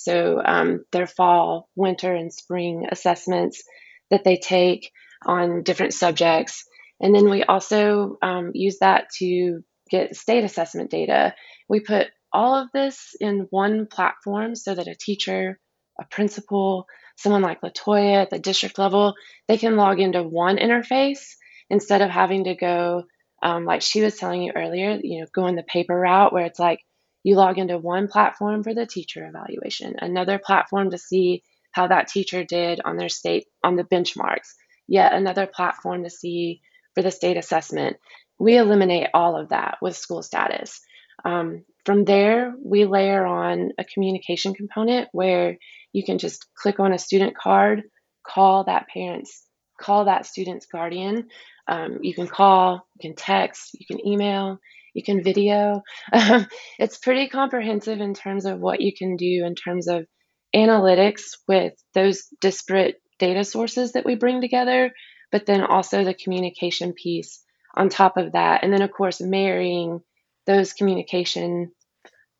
So 0.03 0.41
um, 0.45 0.85
their 0.93 1.07
fall, 1.07 1.69
winter, 1.77 2.15
and 2.15 2.33
spring 2.33 2.87
assessments 2.91 3.63
that 4.11 4.25
they 4.25 4.37
take 4.37 4.91
on 5.25 5.63
different 5.63 5.95
subjects. 5.95 6.65
And 7.01 7.15
then 7.15 7.31
we 7.31 7.43
also 7.45 8.17
um, 8.23 8.51
use 8.55 8.79
that 8.81 9.07
to 9.19 9.61
get 9.91 10.17
state 10.17 10.45
assessment 10.45 10.91
data. 10.91 11.35
We 11.69 11.81
put 11.81 12.09
all 12.33 12.55
of 12.55 12.69
this 12.73 13.15
in 13.21 13.47
one 13.51 13.87
platform 13.87 14.55
so 14.55 14.75
that 14.75 14.89
a 14.89 14.95
teacher, 14.95 15.59
a 16.01 16.05
principal, 16.07 16.87
someone 17.17 17.43
like 17.43 17.61
Latoya 17.61 18.23
at 18.23 18.31
the 18.31 18.39
district 18.39 18.79
level, 18.79 19.15
they 19.49 19.59
can 19.59 19.77
log 19.77 20.01
into 20.01 20.23
one 20.23 20.57
interface 20.57 21.23
instead 21.69 22.03
of 22.03 22.11
having 22.11 22.45
to 22.45 22.55
go, 22.55 23.05
um, 23.43 23.65
like 23.65 23.83
she 23.83 24.03
was 24.03 24.17
telling 24.17 24.43
you 24.43 24.53
earlier, 24.55 24.99
you 25.03 25.21
know, 25.21 25.27
going 25.35 25.57
the 25.57 25.63
paper 25.63 25.99
route 25.99 26.33
where 26.33 26.47
it's 26.47 26.59
like 26.59 26.81
you 27.23 27.37
log 27.37 27.59
into 27.59 27.79
one 27.79 28.09
platform 28.09 28.63
for 28.63 28.75
the 28.75 28.87
teacher 28.87 29.27
evaluation, 29.27 29.97
another 30.01 30.39
platform 30.39 30.91
to 30.91 30.99
see 30.99 31.43
how 31.73 31.87
that 31.89 32.09
teacher 32.09 32.45
did 32.45 32.81
on 32.85 32.97
their 32.97 33.09
state 33.09 33.47
on 33.65 33.77
the 33.77 33.85
benchmarks, 33.85 34.55
yet 34.87 35.13
another 35.13 35.47
platform 35.47 36.05
to 36.05 36.11
see 36.11 36.61
for 36.95 37.03
the 37.03 37.11
state 37.11 37.37
assessment. 37.37 37.97
We 38.39 38.57
eliminate 38.57 39.09
all 39.15 39.41
of 39.41 39.51
that 39.51 39.79
with 39.81 39.95
SchoolStatus. 39.95 40.81
Um, 41.25 41.65
from 41.85 42.05
there, 42.05 42.55
we 42.63 42.85
layer 42.85 43.25
on 43.25 43.71
a 43.79 43.85
communication 43.85 44.55
component 44.55 45.09
where 45.13 45.57
you 45.93 46.05
can 46.05 46.19
just 46.19 46.47
click 46.55 46.81
on 46.81 46.93
a 46.93 46.99
student 46.99 47.37
card, 47.37 47.83
call 48.27 48.65
that 48.65 48.87
parent's, 48.93 49.47
call 49.81 50.07
that 50.07 50.27
student's 50.27 50.67
guardian. 50.67 51.29
Um, 51.69 51.99
you 52.03 52.15
can 52.15 52.27
call, 52.27 52.87
you 53.01 53.09
can 53.09 53.17
text, 53.17 53.71
you 53.75 53.87
can 53.87 54.07
email, 54.07 54.59
you 54.95 55.03
can 55.03 55.23
video. 55.23 55.83
Um, 56.13 56.47
it's 56.79 56.99
pretty 56.99 57.29
comprehensive 57.29 58.01
in 58.01 58.15
terms 58.15 58.45
of 58.45 58.61
what 58.61 58.81
you 58.81 58.93
can 58.97 59.17
do 59.17 59.45
in 59.45 59.55
terms 59.55 59.89
of 59.89 60.07
analytics 60.55 61.37
with 61.49 61.73
those 61.95 62.27
disparate 62.41 62.97
data 63.19 63.45
sources 63.45 63.93
that 63.93 64.05
we 64.05 64.15
bring 64.15 64.41
together, 64.41 64.93
but 65.31 65.47
then 65.47 65.63
also 65.63 66.05
the 66.05 66.15
communication 66.15 66.93
piece 66.93 67.43
on 67.75 67.89
top 67.89 68.17
of 68.17 68.33
that. 68.33 68.63
And 68.63 68.73
then, 68.73 68.83
of 68.83 68.93
course, 68.93 69.21
marrying 69.21 70.01
those 70.47 70.73
communication, 70.73 71.73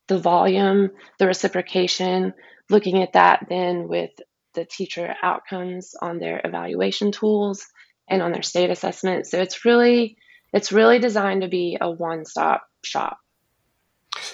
the 0.09 0.19
volume, 0.19 0.91
the 1.19 1.27
reciprocation, 1.27 2.35
looking 2.69 3.03
at 3.03 3.15
that 3.15 3.47
then 3.49 3.89
with 3.89 4.11
the 4.55 4.65
teacher 4.65 5.15
outcomes 5.23 5.95
on 6.01 6.19
their 6.19 6.41
evaluation 6.45 7.13
tools 7.13 7.67
and 8.09 8.23
on 8.23 8.33
their 8.33 8.43
state 8.43 8.71
assessment. 8.71 9.27
So 9.27 9.41
it's 9.41 9.65
really 9.65 10.17
it's 10.53 10.73
really 10.73 10.99
designed 10.99 11.43
to 11.43 11.49
be 11.49 11.79
a 11.81 11.91
one-stop 11.91 12.69
shop. 12.83 13.19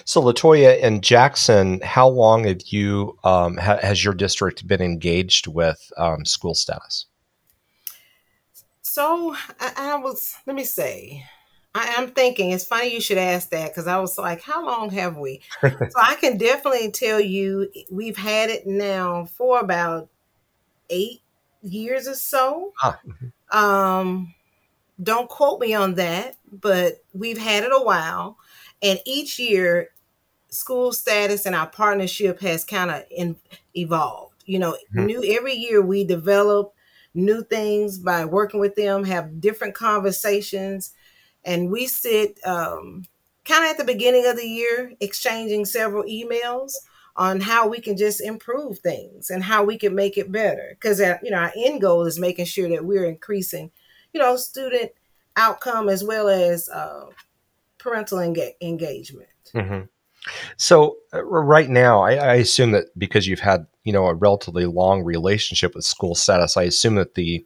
So 0.05 0.21
LaToya 0.21 0.83
and 0.83 1.01
Jackson, 1.01 1.79
how 1.81 2.07
long 2.07 2.43
have 2.43 2.61
you 2.65 3.17
um, 3.23 3.57
ha- 3.57 3.79
has 3.81 4.03
your 4.03 4.13
district 4.13 4.67
been 4.67 4.81
engaged 4.81 5.47
with 5.47 5.91
um, 5.97 6.23
SchoolStatus? 6.23 7.05
So 8.81 9.35
I, 9.59 9.73
I 9.77 9.95
was 9.97 10.35
let 10.45 10.55
me 10.55 10.63
say 10.63 11.23
I 11.75 11.93
am 11.97 12.09
thinking 12.09 12.51
it's 12.51 12.65
funny 12.65 12.93
you 12.93 13.01
should 13.01 13.17
ask 13.17 13.49
that 13.51 13.69
because 13.69 13.87
I 13.87 13.99
was 13.99 14.17
like, 14.17 14.41
how 14.41 14.65
long 14.65 14.89
have 14.91 15.17
we? 15.17 15.41
so 15.61 15.71
I 15.95 16.15
can 16.15 16.37
definitely 16.37 16.91
tell 16.91 17.19
you 17.19 17.69
we've 17.91 18.17
had 18.17 18.49
it 18.49 18.65
now 18.65 19.25
for 19.25 19.59
about 19.59 20.09
eight 20.89 21.21
years 21.61 22.07
or 22.07 22.15
so. 22.15 22.73
Ah. 22.81 22.99
Um, 23.51 24.33
don't 25.01 25.29
quote 25.29 25.59
me 25.59 25.73
on 25.73 25.95
that, 25.95 26.35
but 26.51 27.03
we've 27.13 27.37
had 27.37 27.63
it 27.63 27.71
a 27.73 27.83
while. 27.83 28.37
And 28.81 28.99
each 29.05 29.39
year, 29.39 29.89
SchoolStatus 30.51 31.45
and 31.45 31.55
our 31.55 31.67
partnership 31.67 32.41
has 32.41 32.63
kind 32.65 32.91
of 32.91 33.35
evolved. 33.75 34.43
You 34.45 34.59
know, 34.59 34.71
mm-hmm. 34.71 35.05
new 35.05 35.23
every 35.37 35.53
year 35.53 35.81
we 35.81 36.03
develop 36.03 36.73
new 37.13 37.43
things 37.43 37.97
by 37.97 38.25
working 38.25 38.59
with 38.59 38.75
them, 38.75 39.03
have 39.03 39.41
different 39.41 39.75
conversations 39.75 40.93
and 41.45 41.71
we 41.71 41.87
sit 41.87 42.39
um, 42.45 43.05
kind 43.45 43.63
of 43.63 43.71
at 43.71 43.77
the 43.77 43.83
beginning 43.83 44.25
of 44.27 44.35
the 44.35 44.47
year 44.47 44.93
exchanging 44.99 45.65
several 45.65 46.03
emails 46.03 46.73
on 47.15 47.41
how 47.41 47.67
we 47.67 47.79
can 47.79 47.97
just 47.97 48.21
improve 48.21 48.79
things 48.79 49.29
and 49.29 49.43
how 49.43 49.63
we 49.63 49.77
can 49.77 49.95
make 49.95 50.17
it 50.17 50.31
better 50.31 50.69
because 50.79 50.99
you 50.99 51.31
know 51.31 51.37
our 51.37 51.51
end 51.55 51.81
goal 51.81 52.05
is 52.05 52.19
making 52.19 52.45
sure 52.45 52.69
that 52.69 52.85
we're 52.85 53.05
increasing 53.05 53.71
you 54.13 54.19
know 54.19 54.35
student 54.35 54.91
outcome 55.35 55.89
as 55.89 56.03
well 56.03 56.27
as 56.27 56.69
uh, 56.69 57.05
parental 57.77 58.17
enga- 58.19 58.55
engagement 58.61 59.29
mm-hmm. 59.53 59.85
so 60.57 60.97
uh, 61.13 61.23
right 61.23 61.69
now 61.69 62.01
I, 62.01 62.13
I 62.15 62.33
assume 62.35 62.71
that 62.71 62.87
because 62.97 63.27
you've 63.27 63.39
had 63.39 63.67
you 63.83 63.93
know 63.93 64.07
a 64.07 64.13
relatively 64.13 64.65
long 64.65 65.03
relationship 65.03 65.75
with 65.75 65.85
SchoolStatus 65.85 66.57
i 66.57 66.63
assume 66.63 66.95
that 66.95 67.15
the 67.15 67.45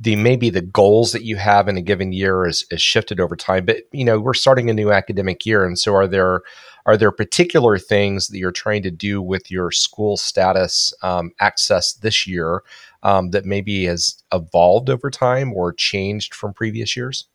the 0.00 0.16
maybe 0.16 0.50
the 0.50 0.60
goals 0.60 1.12
that 1.12 1.22
you 1.22 1.36
have 1.36 1.68
in 1.68 1.76
a 1.76 1.82
given 1.82 2.12
year 2.12 2.46
is, 2.46 2.66
is 2.70 2.82
shifted 2.82 3.20
over 3.20 3.36
time 3.36 3.64
but 3.64 3.78
you 3.92 4.04
know 4.04 4.18
we're 4.18 4.34
starting 4.34 4.68
a 4.68 4.74
new 4.74 4.90
academic 4.90 5.46
year 5.46 5.64
and 5.64 5.78
so 5.78 5.94
are 5.94 6.06
there 6.06 6.42
are 6.86 6.96
there 6.96 7.10
particular 7.10 7.78
things 7.78 8.28
that 8.28 8.38
you're 8.38 8.52
trying 8.52 8.82
to 8.82 8.90
do 8.90 9.22
with 9.22 9.50
your 9.50 9.70
SchoolStatus 9.70 10.92
um, 11.02 11.32
access 11.40 11.94
this 11.94 12.26
year 12.26 12.62
um, 13.02 13.30
that 13.30 13.46
maybe 13.46 13.84
has 13.84 14.22
evolved 14.32 14.90
over 14.90 15.10
time 15.10 15.52
or 15.52 15.72
changed 15.72 16.34
from 16.34 16.52
previous 16.52 16.94
years? 16.96 17.26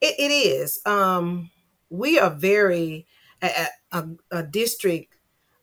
It, 0.00 0.14
it 0.18 0.30
is. 0.30 0.80
Um, 0.84 1.50
we 1.88 2.18
are 2.18 2.30
very 2.30 3.06
a, 3.40 3.68
a, 3.92 4.04
a 4.30 4.42
district 4.42 5.16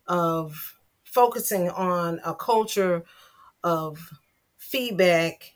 of 0.08 0.80
focusing 1.04 1.70
on 1.70 2.20
a 2.26 2.34
culture 2.34 3.04
of 3.64 4.00
feedback 4.58 5.55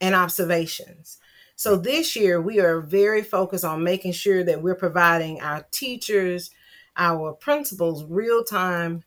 and 0.00 0.14
observations. 0.14 1.18
So 1.56 1.76
this 1.76 2.14
year, 2.16 2.40
we 2.40 2.60
are 2.60 2.80
very 2.80 3.22
focused 3.22 3.64
on 3.64 3.82
making 3.82 4.12
sure 4.12 4.44
that 4.44 4.62
we're 4.62 4.74
providing 4.74 5.40
our 5.40 5.64
teachers, 5.70 6.50
our 6.96 7.32
principals, 7.32 8.04
real 8.04 8.44
time 8.44 9.04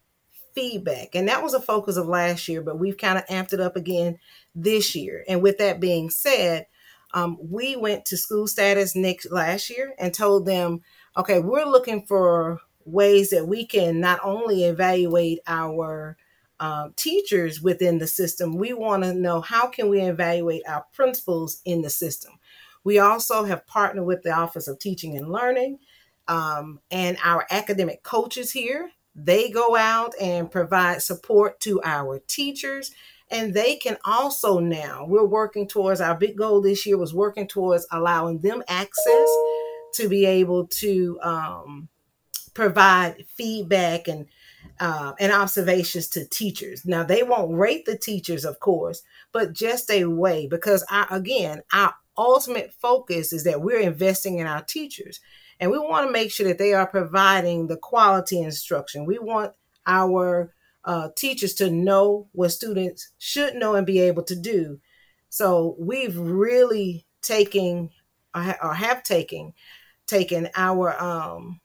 feedback. 0.55 1.09
And 1.13 1.27
that 1.27 1.43
was 1.43 1.53
a 1.53 1.61
focus 1.61 1.95
of 1.95 2.07
last 2.07 2.47
year, 2.47 2.61
but 2.61 2.79
we've 2.79 2.97
kind 2.97 3.17
of 3.17 3.25
amped 3.27 3.53
it 3.53 3.59
up 3.59 3.75
again 3.75 4.17
this 4.55 4.95
year. 4.95 5.23
And 5.27 5.43
with 5.43 5.59
that 5.59 5.79
being 5.79 6.09
said, 6.09 6.65
um, 7.13 7.37
we 7.39 7.75
went 7.75 8.05
to 8.05 8.15
SchoolStatus 8.15 8.95
next 8.95 9.31
last 9.31 9.69
year 9.69 9.93
and 9.97 10.13
told 10.13 10.45
them, 10.45 10.81
okay, 11.17 11.39
we're 11.39 11.65
looking 11.65 12.05
for 12.05 12.59
ways 12.85 13.29
that 13.29 13.47
we 13.47 13.65
can 13.65 13.99
not 13.99 14.19
only 14.23 14.63
evaluate 14.63 15.39
our 15.47 16.17
uh, 16.59 16.89
teachers 16.95 17.61
within 17.61 17.99
the 17.99 18.07
system, 18.07 18.55
we 18.55 18.73
want 18.73 19.03
to 19.03 19.13
know 19.13 19.41
how 19.41 19.67
can 19.67 19.89
we 19.89 20.01
evaluate 20.01 20.63
our 20.67 20.85
principals 20.93 21.61
in 21.65 21.81
the 21.81 21.89
system. 21.89 22.33
We 22.83 22.99
also 22.99 23.43
have 23.43 23.67
partnered 23.67 24.05
with 24.05 24.23
the 24.23 24.31
Office 24.31 24.67
of 24.67 24.79
Teaching 24.79 25.17
and 25.17 25.31
Learning 25.31 25.79
um, 26.27 26.79
and 26.91 27.17
our 27.23 27.45
academic 27.49 28.03
coaches 28.03 28.51
here. 28.51 28.91
They 29.15 29.49
go 29.49 29.75
out 29.75 30.13
and 30.19 30.49
provide 30.49 31.01
support 31.01 31.59
to 31.61 31.81
our 31.83 32.19
teachers 32.27 32.91
and 33.31 33.53
they 33.53 33.75
can 33.75 33.97
also 34.05 34.59
now 34.59 35.05
we're 35.07 35.25
working 35.25 35.67
towards 35.67 36.01
our 36.01 36.15
big 36.15 36.35
goal 36.37 36.61
this 36.61 36.85
year 36.85 36.97
was 36.97 37.13
working 37.13 37.47
towards 37.47 37.85
allowing 37.91 38.39
them 38.39 38.63
access 38.67 39.29
to 39.93 40.07
be 40.07 40.25
able 40.25 40.67
to 40.67 41.19
um, 41.21 41.89
provide 42.53 43.25
feedback 43.35 44.07
and 44.07 44.27
uh, 44.79 45.13
and 45.19 45.31
observations 45.31 46.07
to 46.09 46.25
teachers. 46.25 46.85
Now, 46.85 47.03
they 47.03 47.23
won't 47.23 47.57
rate 47.57 47.85
the 47.85 47.97
teachers, 47.97 48.45
of 48.45 48.59
course, 48.59 49.01
but 49.31 49.53
just 49.53 49.91
a 49.91 50.05
way, 50.05 50.47
because 50.47 50.85
I, 50.89 51.05
again, 51.11 51.61
our 51.73 51.93
ultimate 52.17 52.73
focus 52.73 53.33
is 53.33 53.43
that 53.45 53.61
we're 53.61 53.79
investing 53.79 54.39
in 54.39 54.47
our 54.47 54.61
teachers 54.61 55.19
and 55.59 55.71
we 55.71 55.77
want 55.77 56.07
to 56.07 56.11
make 56.11 56.31
sure 56.31 56.47
that 56.47 56.57
they 56.57 56.73
are 56.73 56.87
providing 56.87 57.67
the 57.67 57.77
quality 57.77 58.41
instruction. 58.41 59.05
We 59.05 59.19
want 59.19 59.53
our 59.85 60.53
uh, 60.85 61.09
teachers 61.15 61.53
to 61.55 61.69
know 61.69 62.27
what 62.31 62.49
students 62.49 63.11
should 63.17 63.55
know 63.55 63.75
and 63.75 63.85
be 63.85 63.99
able 63.99 64.23
to 64.23 64.35
do. 64.35 64.79
So 65.29 65.75
we've 65.77 66.17
really 66.17 67.05
taken 67.21 67.89
or 68.33 68.73
have 68.73 69.03
taken 69.03 69.53
taken 70.07 70.49
our 70.55 70.99
um, 71.01 71.59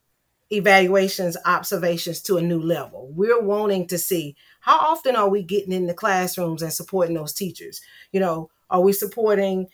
evaluations, 0.54 1.36
observations 1.44 2.20
to 2.22 2.36
a 2.36 2.42
new 2.42 2.60
level. 2.60 3.10
We're 3.12 3.42
wanting 3.42 3.86
to 3.88 3.98
see 3.98 4.36
how 4.60 4.78
often 4.78 5.16
are 5.16 5.28
we 5.28 5.42
getting 5.42 5.72
in 5.72 5.86
the 5.86 5.94
classrooms 5.94 6.62
and 6.62 6.72
supporting 6.72 7.14
those 7.14 7.32
teachers? 7.32 7.80
You 8.12 8.20
know, 8.20 8.50
are 8.70 8.80
we 8.80 8.92
supporting 8.92 9.68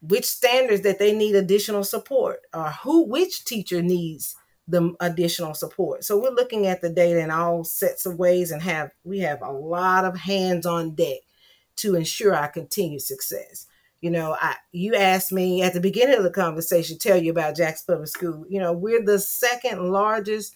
which 0.00 0.24
standards 0.24 0.82
that 0.82 0.98
they 0.98 1.14
need 1.14 1.36
additional 1.36 1.84
support 1.84 2.40
or 2.52 2.70
who 2.70 3.04
which 3.04 3.44
teacher 3.44 3.82
needs 3.82 4.36
the 4.68 4.94
additional 5.00 5.54
support. 5.54 6.04
So 6.04 6.20
we're 6.20 6.30
looking 6.30 6.66
at 6.66 6.80
the 6.80 6.88
data 6.88 7.20
in 7.20 7.30
all 7.30 7.64
sets 7.64 8.06
of 8.06 8.18
ways 8.18 8.50
and 8.50 8.62
have 8.62 8.90
we 9.04 9.20
have 9.20 9.42
a 9.42 9.50
lot 9.50 10.04
of 10.04 10.16
hands 10.16 10.66
on 10.66 10.94
deck 10.94 11.18
to 11.76 11.94
ensure 11.94 12.34
our 12.34 12.48
continued 12.48 13.02
success. 13.02 13.66
You 14.02 14.10
know, 14.10 14.36
I 14.38 14.56
you 14.72 14.94
asked 14.94 15.32
me 15.32 15.62
at 15.62 15.72
the 15.72 15.80
beginning 15.80 16.16
of 16.16 16.24
the 16.24 16.30
conversation, 16.30 16.98
tell 16.98 17.16
you 17.16 17.30
about 17.30 17.56
Jackson 17.56 17.94
Public 17.94 18.08
School. 18.08 18.44
You 18.48 18.60
know, 18.60 18.72
we're 18.72 19.04
the 19.04 19.18
second 19.18 19.90
largest 19.90 20.54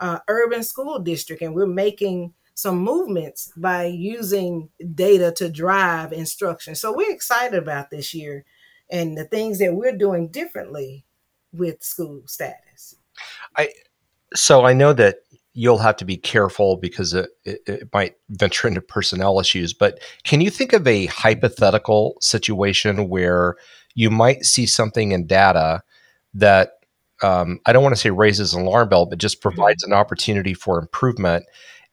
uh, 0.00 0.18
urban 0.28 0.64
school 0.64 0.98
district, 0.98 1.40
and 1.40 1.54
we're 1.54 1.66
making 1.66 2.34
some 2.54 2.78
movements 2.78 3.52
by 3.56 3.84
using 3.84 4.68
data 4.96 5.32
to 5.36 5.48
drive 5.48 6.12
instruction. 6.12 6.74
So 6.74 6.92
we're 6.92 7.12
excited 7.12 7.56
about 7.56 7.90
this 7.90 8.12
year 8.12 8.44
and 8.90 9.16
the 9.16 9.24
things 9.24 9.60
that 9.60 9.74
we're 9.74 9.96
doing 9.96 10.26
differently 10.26 11.04
with 11.52 11.78
SchoolStatus. 11.80 12.96
I 13.56 13.70
so 14.34 14.66
I 14.66 14.72
know 14.72 14.92
that 14.92 15.20
you'll 15.58 15.78
have 15.78 15.96
to 15.96 16.04
be 16.04 16.16
careful 16.16 16.76
because 16.76 17.12
it, 17.14 17.30
it, 17.44 17.60
it, 17.66 17.88
might 17.92 18.14
venture 18.28 18.68
into 18.68 18.80
personnel 18.80 19.40
issues. 19.40 19.74
But 19.74 19.98
can 20.22 20.40
you 20.40 20.50
think 20.50 20.72
of 20.72 20.86
a 20.86 21.06
hypothetical 21.06 22.16
situation 22.20 23.08
where 23.08 23.56
you 23.96 24.08
might 24.08 24.44
see 24.44 24.66
something 24.66 25.10
in 25.10 25.26
data 25.26 25.82
that 26.34 26.74
um, 27.24 27.58
I 27.66 27.72
don't 27.72 27.82
want 27.82 27.96
to 27.96 28.00
say 28.00 28.10
raises 28.10 28.54
an 28.54 28.62
alarm 28.62 28.88
bell, 28.88 29.06
but 29.06 29.18
just 29.18 29.38
mm-hmm. 29.38 29.48
provides 29.48 29.82
an 29.82 29.92
opportunity 29.92 30.54
for 30.54 30.78
improvement, 30.78 31.44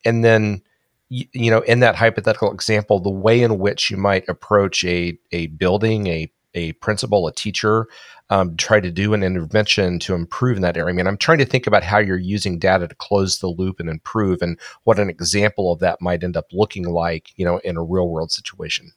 and 0.06 0.24
then 0.24 0.62
you, 1.10 1.26
you 1.34 1.50
know 1.50 1.62
in 1.62 1.80
that 1.80 1.96
hypothetical 1.96 2.52
example, 2.52 3.00
the 3.00 3.10
way 3.10 3.42
in 3.42 3.58
which 3.58 3.90
you 3.90 3.98
might 3.98 4.30
approach 4.30 4.86
a 4.86 5.18
a 5.32 5.48
building, 5.48 6.06
a 6.06 6.32
a 6.56 6.72
principal, 6.74 7.28
a 7.28 7.34
teacher, 7.34 7.88
um, 8.32 8.58
try 8.58 8.80
to 8.80 8.90
do 8.90 9.14
an 9.14 9.22
intervention 9.22 10.00
to 10.00 10.16
improve 10.16 10.56
in 10.56 10.64
that 10.64 10.78
area. 10.78 10.90
I 10.90 10.96
mean, 10.96 11.06
I'm 11.06 11.18
trying 11.18 11.38
to 11.38 11.46
think 11.46 11.68
about 11.68 11.84
how 11.84 12.00
you're 12.00 12.18
using 12.18 12.58
data 12.58 12.88
to 12.88 12.96
close 12.96 13.38
the 13.38 13.48
loop 13.48 13.80
and 13.80 13.90
improve, 13.90 14.42
and 14.42 14.60
what 14.84 14.98
an 14.98 15.10
example 15.10 15.72
of 15.72 15.80
that 15.80 16.02
might 16.02 16.24
end 16.24 16.36
up 16.36 16.48
looking 16.52 16.86
like, 16.90 17.32
you 17.38 17.46
know, 17.46 17.60
in 17.60 17.78
a 17.78 17.84
real 17.84 18.10
world 18.10 18.32
situation. 18.32 18.92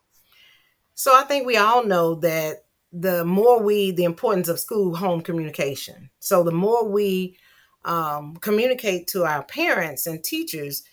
So 0.94 1.14
I 1.14 1.24
think 1.24 1.46
we 1.46 1.56
all 1.58 1.84
know 1.84 2.14
that 2.16 2.64
the 2.90 3.24
more 3.24 3.62
we, 3.62 3.90
the 3.90 4.04
importance 4.04 4.48
of 4.48 4.58
school 4.58 4.96
home 4.96 5.20
communication. 5.20 6.08
So 6.20 6.42
the 6.42 6.52
more 6.52 6.88
we 6.88 7.36
um, 7.84 8.36
communicate 8.36 9.08
to 9.08 9.24
our 9.24 9.42
parents 9.42 10.06
and 10.06 10.24
teachers, 10.24 10.84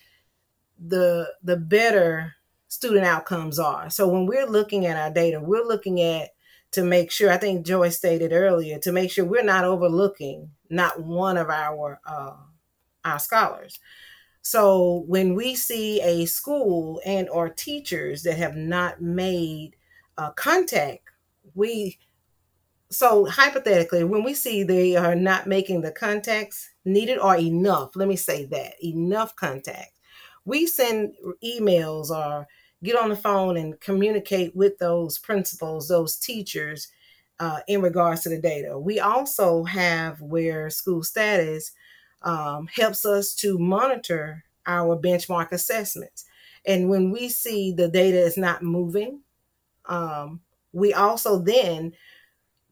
the 0.78 1.32
the 1.42 1.56
better 1.56 2.34
student 2.68 3.06
outcomes 3.06 3.58
are. 3.58 3.88
So 3.88 4.06
when 4.06 4.26
we're 4.26 4.46
looking 4.46 4.84
at 4.84 4.96
our 4.96 5.10
data, 5.10 5.40
we're 5.40 5.64
looking 5.64 6.02
at 6.02 6.30
to 6.76 6.84
make 6.84 7.10
sure, 7.10 7.30
I 7.30 7.38
think 7.38 7.64
Joy 7.64 7.88
stated 7.88 8.32
earlier, 8.32 8.78
to 8.80 8.92
make 8.92 9.10
sure 9.10 9.24
we're 9.24 9.42
not 9.42 9.64
overlooking 9.64 10.50
not 10.68 11.02
one 11.02 11.38
of 11.38 11.48
our 11.48 11.98
uh, 12.06 12.36
our 13.02 13.18
scholars. 13.18 13.80
So 14.42 15.04
when 15.08 15.34
we 15.34 15.54
see 15.54 16.02
a 16.02 16.26
school 16.26 17.00
and 17.04 17.30
or 17.30 17.48
teachers 17.48 18.24
that 18.24 18.36
have 18.36 18.56
not 18.56 19.00
made 19.00 19.76
uh, 20.18 20.32
contact, 20.32 21.08
we 21.54 21.98
so 22.90 23.24
hypothetically, 23.24 24.04
when 24.04 24.22
we 24.22 24.34
see 24.34 24.62
they 24.62 24.96
are 24.96 25.16
not 25.16 25.46
making 25.46 25.80
the 25.80 25.92
contacts 25.92 26.68
needed 26.84 27.18
or 27.18 27.36
enough, 27.36 27.96
let 27.96 28.06
me 28.06 28.16
say 28.16 28.44
that 28.44 28.74
enough 28.84 29.34
contact, 29.34 29.92
we 30.44 30.66
send 30.66 31.14
emails 31.42 32.10
or 32.10 32.46
get 32.82 32.96
on 32.96 33.08
the 33.08 33.16
phone 33.16 33.56
and 33.56 33.80
communicate 33.80 34.54
with 34.54 34.78
those 34.78 35.18
principals, 35.18 35.88
those 35.88 36.16
teachers 36.16 36.88
uh, 37.40 37.60
in 37.68 37.82
regards 37.82 38.22
to 38.22 38.28
the 38.28 38.38
data. 38.38 38.78
We 38.78 39.00
also 39.00 39.64
have 39.64 40.20
where 40.20 40.68
SchoolStatus 40.68 41.72
um, 42.22 42.68
helps 42.74 43.04
us 43.04 43.34
to 43.36 43.58
monitor 43.58 44.44
our 44.66 44.96
benchmark 44.96 45.52
assessments. 45.52 46.24
And 46.66 46.88
when 46.88 47.10
we 47.10 47.28
see 47.28 47.72
the 47.72 47.88
data 47.88 48.18
is 48.18 48.36
not 48.36 48.62
moving, 48.62 49.20
um, 49.86 50.40
we 50.72 50.92
also 50.92 51.38
then 51.38 51.92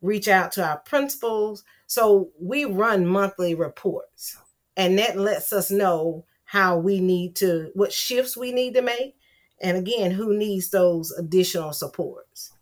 reach 0.02 0.28
out 0.28 0.52
to 0.52 0.66
our 0.66 0.78
principals. 0.78 1.64
So 1.86 2.30
we 2.40 2.64
run 2.64 3.06
monthly 3.06 3.54
reports, 3.54 4.36
and 4.76 4.98
that 4.98 5.16
lets 5.16 5.52
us 5.52 5.70
know 5.70 6.24
how 6.44 6.76
we 6.76 7.00
need 7.00 7.36
to, 7.36 7.70
what 7.74 7.92
shifts 7.92 8.36
we 8.36 8.52
need 8.52 8.74
to 8.74 8.82
make, 8.82 9.16
and 9.60 9.76
again, 9.76 10.10
who 10.10 10.36
needs 10.36 10.70
those 10.70 11.10
additional 11.12 11.72
supports? 11.72 12.52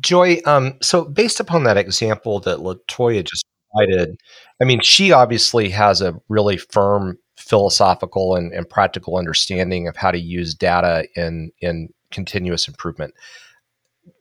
Joy, 0.00 0.40
um, 0.46 0.78
so 0.80 1.04
based 1.04 1.40
upon 1.40 1.64
that 1.64 1.76
example 1.76 2.40
that 2.40 2.58
LaToya 2.58 3.24
just 3.24 3.44
provided, 3.72 4.16
I 4.60 4.64
mean, 4.64 4.80
she 4.80 5.12
obviously 5.12 5.68
has 5.70 6.00
a 6.00 6.18
really 6.28 6.56
firm 6.56 7.18
philosophical 7.36 8.36
and, 8.36 8.52
and 8.52 8.68
practical 8.68 9.16
understanding 9.16 9.88
of 9.88 9.96
how 9.96 10.10
to 10.10 10.18
use 10.18 10.54
data 10.54 11.06
in 11.16 11.50
in 11.60 11.88
continuous 12.10 12.68
improvement. 12.68 13.14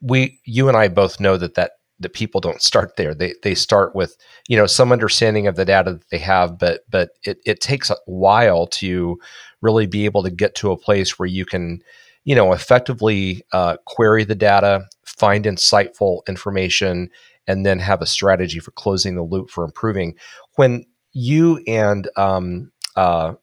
We, 0.02 0.40
you 0.46 0.68
and 0.68 0.78
I 0.78 0.88
both 0.88 1.20
know 1.20 1.38
that 1.38 1.56
that 1.56 1.72
that 2.02 2.14
people 2.14 2.42
don't 2.42 2.62
start 2.62 2.98
there. 2.98 3.14
They 3.14 3.36
they 3.44 3.56
start 3.56 3.96
with 3.96 4.18
you 4.48 4.58
know 4.58 4.66
some 4.66 4.92
understanding 4.92 5.48
of 5.48 5.56
the 5.56 5.66
data 5.66 5.94
that 5.94 6.10
they 6.10 6.18
have, 6.18 6.58
but 6.58 6.82
but 6.90 7.12
it, 7.24 7.40
it 7.46 7.62
takes 7.62 7.90
a 7.90 7.96
while 8.06 8.68
to 8.68 9.20
really 9.62 9.86
be 9.86 10.06
able 10.06 10.24
to 10.24 10.30
get 10.30 10.56
to 10.56 10.72
a 10.72 10.78
place 10.78 11.18
where 11.18 11.28
you 11.28 11.46
can 11.46 11.82
you 12.24 12.36
know 12.36 12.54
effectively 12.54 13.44
uh, 13.52 13.78
query 13.86 14.24
the 14.24 14.36
data, 14.36 14.88
find 15.06 15.46
insightful 15.46 16.22
information, 16.28 17.10
and 17.48 17.66
then 17.66 17.80
have 17.80 18.02
a 18.02 18.08
strategy 18.08 18.60
for 18.60 18.72
closing 18.72 19.16
the 19.16 19.24
loop 19.24 19.50
for 19.50 19.64
improving. 19.64 20.16
When 20.56 20.86
you 21.14 21.62
and 21.68 22.10
um, 22.16 22.72
uh, 22.96 23.34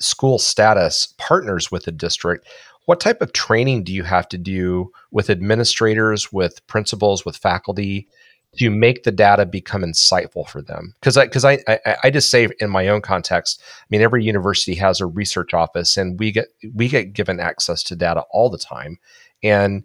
SchoolStatus 0.00 1.16
partners 1.18 1.70
with 1.70 1.84
the 1.84 1.92
district, 1.92 2.46
what 2.86 3.00
type 3.00 3.20
of 3.20 3.32
training 3.32 3.84
do 3.84 3.92
you 3.92 4.02
have 4.04 4.28
to 4.30 4.38
do 4.38 4.90
with 5.10 5.30
administrators, 5.30 6.32
with 6.32 6.66
principals, 6.66 7.24
with 7.24 7.36
faculty 7.36 8.08
to 8.56 8.70
make 8.70 9.04
the 9.04 9.12
data 9.12 9.46
become 9.46 9.82
insightful 9.82 10.48
for 10.48 10.62
them? 10.62 10.94
Because 11.00 11.16
I, 11.16 11.26
because 11.26 11.44
I, 11.44 11.58
I, 11.68 11.96
I 12.04 12.10
just 12.10 12.30
say 12.30 12.48
in 12.60 12.70
my 12.70 12.88
own 12.88 13.00
context, 13.00 13.62
I 13.80 13.86
mean, 13.90 14.02
every 14.02 14.24
university 14.24 14.74
has 14.76 15.00
a 15.00 15.06
research 15.06 15.54
office, 15.54 15.96
and 15.96 16.18
we 16.18 16.32
get 16.32 16.48
we 16.74 16.88
get 16.88 17.12
given 17.12 17.40
access 17.40 17.82
to 17.84 17.96
data 17.96 18.24
all 18.30 18.50
the 18.50 18.58
time, 18.58 18.98
and 19.42 19.84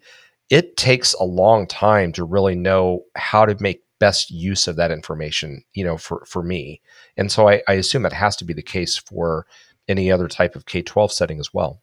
it 0.49 0.77
takes 0.77 1.13
a 1.13 1.23
long 1.23 1.67
time 1.67 2.11
to 2.13 2.23
really 2.23 2.55
know 2.55 3.03
how 3.15 3.45
to 3.45 3.55
make 3.59 3.81
best 3.97 4.29
use 4.29 4.67
of 4.67 4.75
that 4.75 4.91
information 4.91 5.63
you 5.73 5.81
know 5.81 5.97
for 5.97 6.25
for 6.25 6.43
me 6.43 6.81
and 7.15 7.31
so 7.31 7.47
I, 7.47 7.63
I 7.65 7.73
assume 7.73 8.03
that 8.03 8.11
has 8.11 8.35
to 8.35 8.45
be 8.45 8.53
the 8.53 8.61
case 8.61 8.97
for 8.97 9.47
any 9.87 10.11
other 10.11 10.27
type 10.27 10.53
of 10.53 10.65
k-12 10.65 11.11
setting 11.11 11.39
as 11.39 11.53
well 11.53 11.81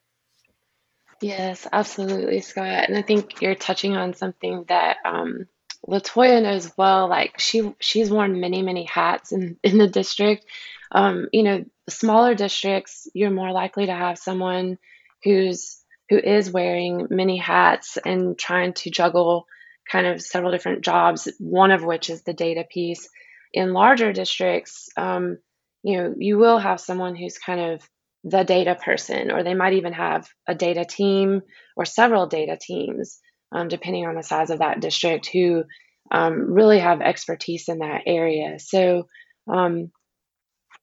Yes, 1.22 1.68
absolutely, 1.72 2.40
Scott. 2.40 2.88
And 2.88 2.96
I 2.96 3.02
think 3.02 3.40
you're 3.40 3.54
touching 3.54 3.96
on 3.96 4.12
something 4.12 4.64
that 4.66 4.96
um, 5.04 5.46
LaToya 5.86 6.42
knows 6.42 6.70
well. 6.76 7.08
Like 7.08 7.38
she 7.38 7.74
she's 7.80 8.10
worn 8.10 8.40
many 8.40 8.62
many 8.62 8.84
hats 8.84 9.32
in 9.32 9.58
in 9.62 9.78
the 9.78 9.88
district. 9.88 10.46
Um, 10.90 11.28
you 11.32 11.42
know, 11.42 11.64
smaller 11.88 12.34
districts, 12.34 13.08
you're 13.14 13.30
more 13.30 13.52
likely 13.52 13.86
to 13.86 13.94
have 13.94 14.18
someone 14.18 14.78
who's 15.24 15.78
who 16.08 16.18
is 16.18 16.50
wearing 16.50 17.06
many 17.10 17.38
hats 17.38 17.98
and 18.04 18.38
trying 18.38 18.74
to 18.74 18.90
juggle 18.90 19.46
kind 19.90 20.06
of 20.06 20.22
several 20.22 20.52
different 20.52 20.84
jobs. 20.84 21.28
One 21.38 21.70
of 21.70 21.84
which 21.84 22.10
is 22.10 22.22
the 22.22 22.34
data 22.34 22.64
piece. 22.68 23.08
In 23.54 23.74
larger 23.74 24.12
districts, 24.12 24.88
um, 24.96 25.38
you 25.82 25.98
know, 25.98 26.14
you 26.16 26.38
will 26.38 26.58
have 26.58 26.80
someone 26.80 27.14
who's 27.14 27.38
kind 27.38 27.60
of 27.60 27.88
the 28.24 28.44
data 28.44 28.76
person, 28.76 29.30
or 29.30 29.42
they 29.42 29.54
might 29.54 29.74
even 29.74 29.92
have 29.92 30.28
a 30.46 30.54
data 30.54 30.84
team 30.84 31.42
or 31.76 31.84
several 31.84 32.26
data 32.26 32.56
teams, 32.60 33.20
um, 33.52 33.68
depending 33.68 34.06
on 34.06 34.14
the 34.14 34.22
size 34.22 34.50
of 34.50 34.60
that 34.60 34.80
district, 34.80 35.26
who 35.26 35.64
um, 36.10 36.52
really 36.52 36.78
have 36.78 37.00
expertise 37.00 37.68
in 37.68 37.78
that 37.78 38.02
area. 38.06 38.58
So, 38.58 39.06
um, 39.52 39.90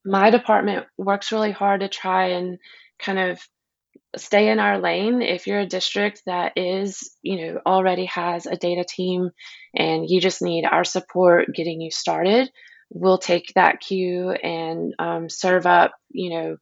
my 0.06 0.30
department 0.30 0.86
works 0.98 1.32
really 1.32 1.52
hard 1.52 1.82
to 1.82 1.90
try 1.90 2.30
and 2.30 2.58
kind 3.00 3.20
of 3.20 3.40
stay 4.18 4.50
in 4.50 4.60
our 4.60 4.80
lane 4.80 5.22
if 5.22 5.46
you're 5.46 5.60
a 5.60 5.68
district 5.68 6.24
that 6.26 6.54
is 6.56 7.12
you 7.22 7.38
know 7.38 7.62
already 7.66 8.06
has 8.06 8.48
a 8.48 8.56
data 8.56 8.84
team 8.88 9.30
and 9.76 10.10
you 10.10 10.20
just 10.20 10.42
need 10.42 10.66
our 10.66 10.84
support 10.84 11.54
getting 11.54 11.80
you 11.80 11.92
started 11.92 12.50
we'll 12.90 13.20
take 13.20 13.54
that 13.54 13.80
cue 13.80 14.32
and 14.32 14.96
um, 14.98 15.30
serve 15.30 15.68
up 15.68 15.92
you 16.10 16.32
know 16.32 16.58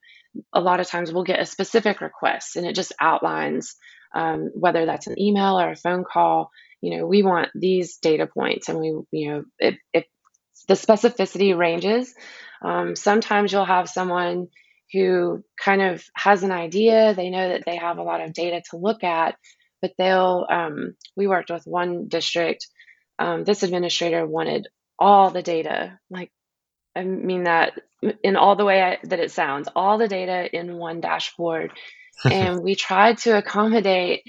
a 0.53 0.59
lot 0.59 0.81
of 0.81 0.87
times 0.87 1.11
we'll 1.11 1.23
get 1.23 1.39
a 1.39 1.45
specific 1.45 2.01
request 2.01 2.57
and 2.57 2.65
it 2.65 2.75
just 2.75 2.91
outlines 2.99 3.75
um, 4.17 4.49
whether 4.55 4.87
that's 4.87 5.05
an 5.05 5.21
email 5.21 5.59
or 5.59 5.69
a 5.71 5.75
phone 5.75 6.03
call 6.03 6.49
you 6.81 6.97
know 6.97 7.05
we 7.05 7.21
want 7.21 7.49
these 7.53 7.97
data 7.97 8.25
points 8.25 8.67
and 8.67 8.79
we 8.79 8.87
you 9.11 9.29
know 9.29 9.43
if, 9.59 9.77
if 9.93 10.05
the 10.67 10.73
specificity 10.73 11.55
ranges 11.55 12.13
um, 12.63 12.95
sometimes 12.95 13.51
you'll 13.51 13.63
have 13.63 13.87
someone 13.87 14.47
who 14.91 15.43
kind 15.63 15.81
of 15.83 16.03
has 16.15 16.41
an 16.41 16.51
idea 16.51 17.13
they 17.13 17.29
know 17.29 17.49
that 17.49 17.63
they 17.65 17.75
have 17.75 17.99
a 17.99 18.03
lot 18.03 18.21
of 18.21 18.33
data 18.33 18.61
to 18.69 18.77
look 18.77 19.03
at 19.03 19.35
but 19.81 19.91
they'll 19.99 20.47
um, 20.49 20.95
we 21.15 21.27
worked 21.27 21.51
with 21.51 21.63
one 21.65 22.07
district 22.07 22.67
um, 23.19 23.43
this 23.43 23.61
administrator 23.61 24.25
wanted 24.25 24.67
all 24.97 25.29
the 25.29 25.43
data 25.43 25.99
like 26.09 26.31
i 26.95 27.03
mean 27.03 27.43
that 27.43 27.73
in 28.23 28.35
all 28.35 28.55
the 28.55 28.65
way 28.65 28.81
I, 28.81 28.97
that 29.03 29.19
it 29.19 29.31
sounds 29.31 29.69
all 29.75 29.99
the 29.99 30.07
data 30.07 30.49
in 30.55 30.75
one 30.77 31.01
dashboard 31.01 31.71
and 32.25 32.61
we 32.61 32.75
tried 32.75 33.17
to 33.19 33.37
accommodate 33.37 34.23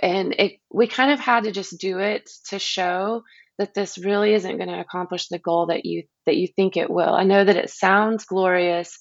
and 0.00 0.34
it 0.38 0.52
we 0.70 0.86
kind 0.86 1.12
of 1.12 1.20
had 1.20 1.44
to 1.44 1.52
just 1.52 1.78
do 1.78 1.98
it 1.98 2.28
to 2.48 2.58
show 2.58 3.22
that 3.58 3.74
this 3.74 3.98
really 3.98 4.32
isn't 4.32 4.56
going 4.56 4.68
to 4.68 4.80
accomplish 4.80 5.28
the 5.28 5.38
goal 5.38 5.66
that 5.66 5.84
you 5.84 6.04
that 6.26 6.36
you 6.36 6.48
think 6.48 6.76
it 6.76 6.90
will. 6.90 7.12
I 7.12 7.24
know 7.24 7.44
that 7.44 7.56
it 7.56 7.70
sounds 7.70 8.24
glorious 8.24 8.98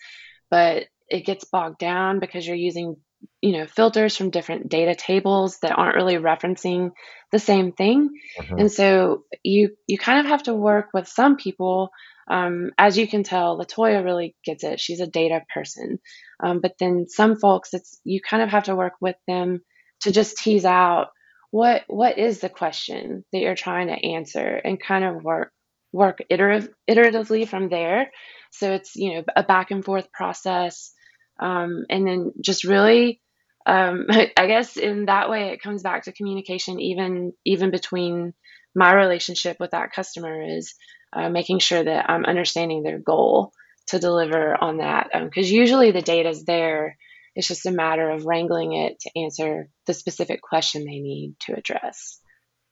but 0.52 0.86
it 1.10 1.26
gets 1.26 1.46
bogged 1.46 1.80
down 1.80 2.20
because 2.20 2.46
you're 2.46 2.56
using 2.56 2.96
you 3.42 3.54
know 3.54 3.66
filters 3.66 4.16
from 4.16 4.30
different 4.30 4.70
data 4.70 4.96
tables 4.96 5.58
that 5.62 5.78
aren't 5.78 5.96
really 5.96 6.16
referencing 6.16 6.92
the 7.32 7.40
same 7.40 7.72
thing. 7.72 8.10
Mm-hmm. 8.40 8.60
and 8.60 8.72
so 8.72 9.24
you 9.44 9.76
you 9.88 9.98
kind 9.98 10.20
of 10.20 10.26
have 10.28 10.44
to 10.44 10.54
work 10.54 10.88
with 10.94 11.08
some 11.08 11.38
people. 11.38 11.90
Um, 12.30 12.70
as 12.78 12.96
you 12.96 13.08
can 13.08 13.24
tell 13.24 13.58
LaToya 13.58 14.04
really 14.04 14.36
gets 14.46 14.64
it. 14.64 14.80
She's 14.80 15.00
a 15.00 15.08
data 15.08 15.42
person. 15.52 15.98
Um, 16.44 16.60
but 16.62 16.74
then 16.80 17.08
some 17.10 17.38
folks 17.38 17.74
it's 17.74 18.00
you 18.04 18.22
kind 18.22 18.44
of 18.44 18.50
have 18.50 18.66
to 18.66 18.76
work 18.76 18.94
with 19.02 19.16
them 19.28 19.62
to 20.02 20.12
just 20.12 20.38
tease 20.38 20.66
out 20.66 21.08
what 21.52 21.84
what 21.88 22.18
is 22.18 22.40
the 22.40 22.50
question 22.50 23.26
that 23.32 23.40
you're 23.40 23.56
trying 23.56 23.88
to 23.88 23.94
answer 23.94 24.48
and 24.64 24.80
kind 24.80 25.04
of 25.04 25.24
work 25.24 25.52
work 25.92 26.20
iterative, 26.30 26.70
iteratively 26.90 27.48
from 27.48 27.70
there. 27.70 28.12
So 28.52 28.74
it's 28.74 28.96
you 28.96 29.14
know 29.14 29.24
a 29.36 29.44
back 29.44 29.72
and 29.72 29.84
forth 29.84 30.12
process 30.12 30.94
um, 31.40 31.86
and 31.90 32.08
then 32.08 32.32
just 32.42 32.64
really 32.64 33.22
um, 33.66 34.08
i 34.38 34.48
guess 34.48 34.78
in 34.78 35.06
that 35.06 35.30
way 35.30 35.50
it 35.50 35.62
comes 35.62 35.84
back 35.84 36.04
to 36.04 36.14
communication 36.14 36.80
even 36.80 37.34
even 37.46 37.72
between 37.72 38.34
my 38.76 38.94
relationship 38.94 39.58
with 39.60 39.72
that 39.72 39.92
customer 39.92 40.44
is 40.44 40.76
uh, 41.14 41.30
making 41.30 41.60
sure 41.60 41.84
that 41.84 42.10
i'm 42.10 42.26
understanding 42.26 42.84
their 42.84 43.00
goal 43.00 43.52
to 43.90 44.00
deliver 44.00 44.56
on 44.62 44.78
that. 44.78 45.10
Because 45.14 45.50
um, 45.50 45.56
usually 45.56 45.92
the 45.92 46.02
data 46.02 46.30
is 46.30 46.46
there. 46.46 46.98
It's 47.36 47.48
just 47.48 47.66
a 47.66 47.72
matter 47.72 48.10
of 48.10 48.26
wrangling 48.26 48.74
it 48.74 49.00
to 49.02 49.20
answer 49.20 49.70
the 49.86 49.94
specific 49.94 50.42
question 50.42 50.86
they 50.86 51.00
need 51.00 51.36
to 51.42 51.54
address. 51.54 52.20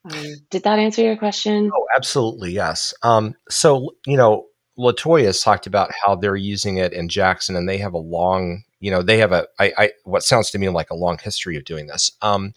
Um, 0.10 0.26
did 0.52 0.64
that 0.64 0.80
answer 0.80 1.04
your 1.04 1.18
question? 1.18 1.70
Oh 1.74 1.86
absolutely 1.96 2.52
yes. 2.52 2.94
Um, 3.04 3.36
so 3.50 3.92
you 4.06 4.18
know 4.18 4.46
LaToya's 4.78 5.42
talked 5.42 5.68
about 5.68 5.92
how 6.04 6.16
they're 6.16 6.36
using 6.36 6.78
it 6.78 6.94
in 6.94 7.10
Jackson, 7.10 7.56
and 7.56 7.68
they 7.68 7.78
have 7.78 7.94
a 7.94 8.00
long, 8.00 8.64
you 8.80 8.92
know, 8.92 9.02
they 9.02 9.18
have 9.18 9.32
a, 9.32 9.48
I, 9.60 9.74
I 9.78 9.92
what 10.04 10.24
sounds 10.24 10.52
to 10.52 10.60
me 10.60 10.70
like 10.70 10.90
a 10.90 10.96
long 10.96 11.18
history 11.18 11.58
of 11.58 11.66
doing 11.66 11.88
this. 11.88 12.12
Um, 12.22 12.54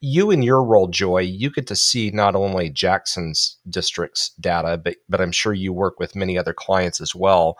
you 0.00 0.30
in 0.30 0.42
your 0.42 0.64
role, 0.64 0.88
Joy, 0.88 1.20
you 1.20 1.50
get 1.50 1.66
to 1.68 1.76
see 1.76 2.10
not 2.10 2.34
only 2.34 2.70
Jackson's 2.70 3.56
district's 3.68 4.30
data, 4.40 4.76
but 4.76 4.96
but 5.08 5.20
I'm 5.20 5.32
sure 5.32 5.52
you 5.52 5.72
work 5.72 6.00
with 6.00 6.16
many 6.16 6.36
other 6.36 6.52
clients 6.52 7.00
as 7.00 7.14
well. 7.14 7.58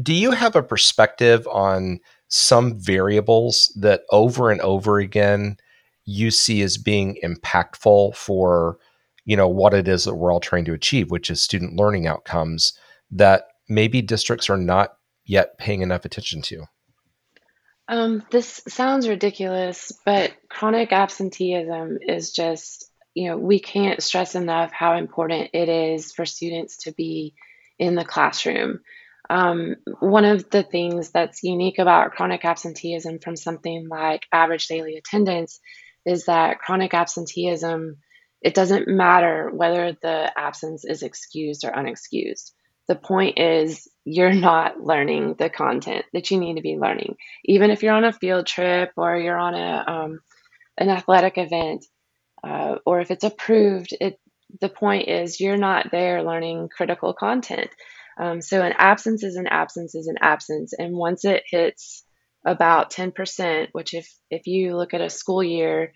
Do 0.00 0.12
you 0.12 0.32
have 0.32 0.56
a 0.56 0.62
perspective 0.62 1.46
on 1.48 2.00
some 2.28 2.78
variables 2.78 3.72
that 3.76 4.02
over 4.10 4.50
and 4.50 4.60
over 4.60 4.98
again 4.98 5.56
you 6.04 6.30
see 6.30 6.62
as 6.62 6.76
being 6.76 7.18
impactful 7.24 8.14
for 8.16 8.78
you 9.24 9.36
know 9.36 9.48
what 9.48 9.74
it 9.74 9.88
is 9.88 10.04
that 10.04 10.14
we're 10.14 10.32
all 10.32 10.40
trying 10.40 10.64
to 10.64 10.72
achieve 10.72 11.10
which 11.10 11.30
is 11.30 11.42
student 11.42 11.76
learning 11.76 12.06
outcomes 12.06 12.72
that 13.10 13.44
maybe 13.68 14.02
districts 14.02 14.50
are 14.50 14.56
not 14.56 14.94
yet 15.24 15.58
paying 15.58 15.82
enough 15.82 16.04
attention 16.04 16.42
to. 16.42 16.64
Um, 17.88 18.24
this 18.30 18.62
sounds 18.68 19.08
ridiculous 19.08 19.92
but 20.04 20.32
chronic 20.48 20.92
absenteeism 20.92 21.98
is 22.06 22.32
just 22.32 22.90
you 23.14 23.28
know 23.28 23.36
we 23.36 23.60
can't 23.60 24.02
stress 24.02 24.34
enough 24.34 24.72
how 24.72 24.96
important 24.96 25.50
it 25.52 25.68
is 25.68 26.12
for 26.12 26.24
students 26.24 26.84
to 26.84 26.92
be 26.92 27.34
in 27.78 27.94
the 27.94 28.04
classroom. 28.04 28.80
Um, 29.28 29.76
one 30.00 30.24
of 30.24 30.50
the 30.50 30.64
things 30.64 31.10
that's 31.10 31.44
unique 31.44 31.78
about 31.78 32.12
chronic 32.12 32.44
absenteeism 32.44 33.20
from 33.20 33.36
something 33.36 33.88
like 33.88 34.26
average 34.32 34.66
daily 34.66 34.96
attendance 34.96 35.60
is 36.04 36.26
that 36.26 36.58
chronic 36.58 36.94
absenteeism 36.94 37.98
it 38.42 38.54
doesn't 38.54 38.88
matter 38.88 39.50
whether 39.52 39.96
the 40.00 40.32
absence 40.36 40.84
is 40.84 41.02
excused 41.02 41.64
or 41.64 41.72
unexcused. 41.72 42.52
The 42.88 42.94
point 42.96 43.38
is, 43.38 43.88
you're 44.04 44.32
not 44.32 44.80
learning 44.80 45.36
the 45.38 45.50
content 45.50 46.06
that 46.12 46.30
you 46.30 46.38
need 46.38 46.56
to 46.56 46.62
be 46.62 46.76
learning. 46.76 47.16
Even 47.44 47.70
if 47.70 47.82
you're 47.82 47.94
on 47.94 48.04
a 48.04 48.12
field 48.12 48.46
trip 48.46 48.90
or 48.96 49.16
you're 49.16 49.38
on 49.38 49.54
a 49.54 49.84
um, 49.86 50.20
an 50.78 50.88
athletic 50.88 51.36
event, 51.36 51.84
uh, 52.42 52.76
or 52.86 53.00
if 53.00 53.10
it's 53.10 53.24
approved, 53.24 53.94
it 54.00 54.18
the 54.60 54.68
point 54.68 55.08
is 55.08 55.40
you're 55.40 55.56
not 55.56 55.90
there 55.92 56.24
learning 56.24 56.68
critical 56.74 57.12
content. 57.14 57.70
Um, 58.18 58.42
so 58.42 58.62
an 58.62 58.74
absence 58.76 59.22
is 59.22 59.36
an 59.36 59.46
absence 59.46 59.94
is 59.94 60.08
an 60.08 60.16
absence, 60.20 60.72
and 60.76 60.94
once 60.94 61.24
it 61.24 61.44
hits 61.48 62.04
about 62.44 62.90
10%, 62.90 63.68
which 63.72 63.94
if 63.94 64.12
if 64.30 64.46
you 64.46 64.76
look 64.76 64.94
at 64.94 65.00
a 65.00 65.10
school 65.10 65.44
year, 65.44 65.92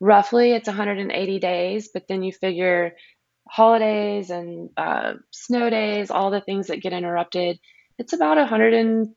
roughly 0.00 0.52
it's 0.52 0.68
180 0.68 1.38
days, 1.38 1.90
but 1.92 2.04
then 2.08 2.22
you 2.22 2.32
figure 2.32 2.92
holidays 3.48 4.30
and 4.30 4.70
uh, 4.76 5.14
snow 5.30 5.70
days, 5.70 6.10
all 6.10 6.30
the 6.30 6.40
things 6.40 6.66
that 6.68 6.82
get 6.82 6.92
interrupted, 6.92 7.58
it's 7.98 8.12
about 8.12 8.36
150 8.36 9.10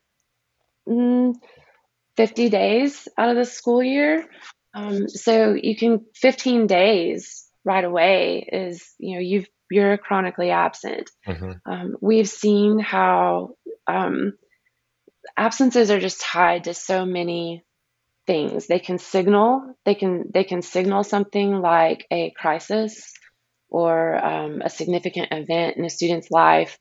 mm, 0.87 2.51
days 2.51 3.07
out 3.17 3.29
of 3.29 3.35
the 3.35 3.45
school 3.45 3.83
year. 3.83 4.25
Um, 4.73 5.07
so 5.09 5.53
you 5.53 5.75
can 5.75 6.05
15 6.15 6.67
days 6.67 7.45
right 7.65 7.83
away 7.83 8.47
is 8.51 8.93
you 8.99 9.15
know 9.15 9.21
you've 9.21 9.47
you're 9.69 9.97
chronically 9.97 10.49
absent. 10.51 11.09
Mm-hmm. 11.27 11.71
Um, 11.71 11.95
we've 12.01 12.29
seen 12.29 12.79
how 12.79 13.55
um, 13.87 14.33
absences 15.37 15.91
are 15.91 15.99
just 15.99 16.21
tied 16.21 16.63
to 16.65 16.73
so 16.73 17.05
many 17.05 17.63
things. 18.29 18.67
They 18.67 18.77
can 18.77 18.99
signal. 18.99 19.73
They 19.85 19.95
can 19.95 20.29
they 20.31 20.43
can 20.43 20.61
signal 20.61 21.03
something 21.03 21.61
like 21.61 22.05
a 22.11 22.29
crisis 22.29 23.11
or 23.69 24.23
um, 24.23 24.61
a 24.63 24.69
significant 24.69 25.29
event 25.31 25.77
in 25.77 25.83
a 25.83 25.89
student's 25.89 26.29
life. 26.29 26.77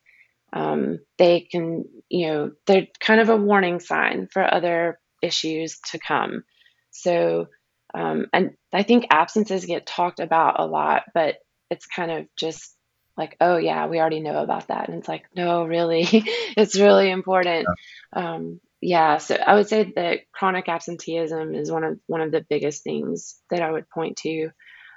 Um, 0.52 0.98
they 1.16 1.48
can 1.50 1.86
you 2.10 2.26
know 2.28 2.50
they're 2.66 2.88
kind 3.00 3.22
of 3.22 3.30
a 3.30 3.36
warning 3.36 3.80
sign 3.80 4.28
for 4.30 4.42
other 4.42 5.00
issues 5.22 5.78
to 5.92 5.98
come. 5.98 6.44
So 6.90 7.46
um, 7.94 8.26
and 8.34 8.50
I 8.74 8.82
think 8.82 9.06
absences 9.08 9.64
get 9.64 9.86
talked 9.86 10.20
about 10.20 10.60
a 10.60 10.66
lot, 10.66 11.04
but 11.14 11.36
it's 11.70 11.86
kind 11.86 12.10
of 12.10 12.26
just 12.36 12.76
like, 13.16 13.38
oh 13.40 13.56
yeah, 13.56 13.86
we 13.86 13.98
already 14.00 14.20
know 14.20 14.42
about 14.42 14.68
that, 14.68 14.90
and 14.90 14.98
it's 14.98 15.08
like, 15.08 15.24
no, 15.34 15.64
really, 15.64 16.06
it's 16.58 16.78
really 16.78 17.10
important. 17.10 17.66
Yeah. 18.14 18.34
Um, 18.34 18.60
yeah, 18.80 19.18
so 19.18 19.34
I 19.34 19.54
would 19.54 19.68
say 19.68 19.92
that 19.96 20.20
chronic 20.32 20.68
absenteeism 20.68 21.54
is 21.54 21.70
one 21.70 21.84
of 21.84 21.98
one 22.06 22.20
of 22.20 22.30
the 22.30 22.46
biggest 22.48 22.84
things 22.84 23.36
that 23.50 23.60
I 23.62 23.70
would 23.70 23.90
point 23.90 24.18
to. 24.18 24.50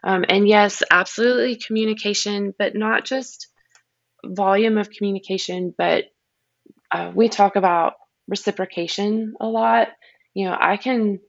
Um, 0.03 0.25
and 0.27 0.47
yes, 0.47 0.83
absolutely 0.89 1.55
communication, 1.55 2.53
but 2.57 2.75
not 2.75 3.05
just 3.05 3.47
volume 4.25 4.77
of 4.77 4.89
communication, 4.89 5.73
but 5.75 6.05
uh, 6.91 7.11
we 7.13 7.29
talk 7.29 7.55
about 7.55 7.93
reciprocation 8.27 9.33
a 9.39 9.47
lot. 9.47 9.89
You 10.33 10.45
know, 10.45 10.57
I 10.59 10.77
can 10.77 11.19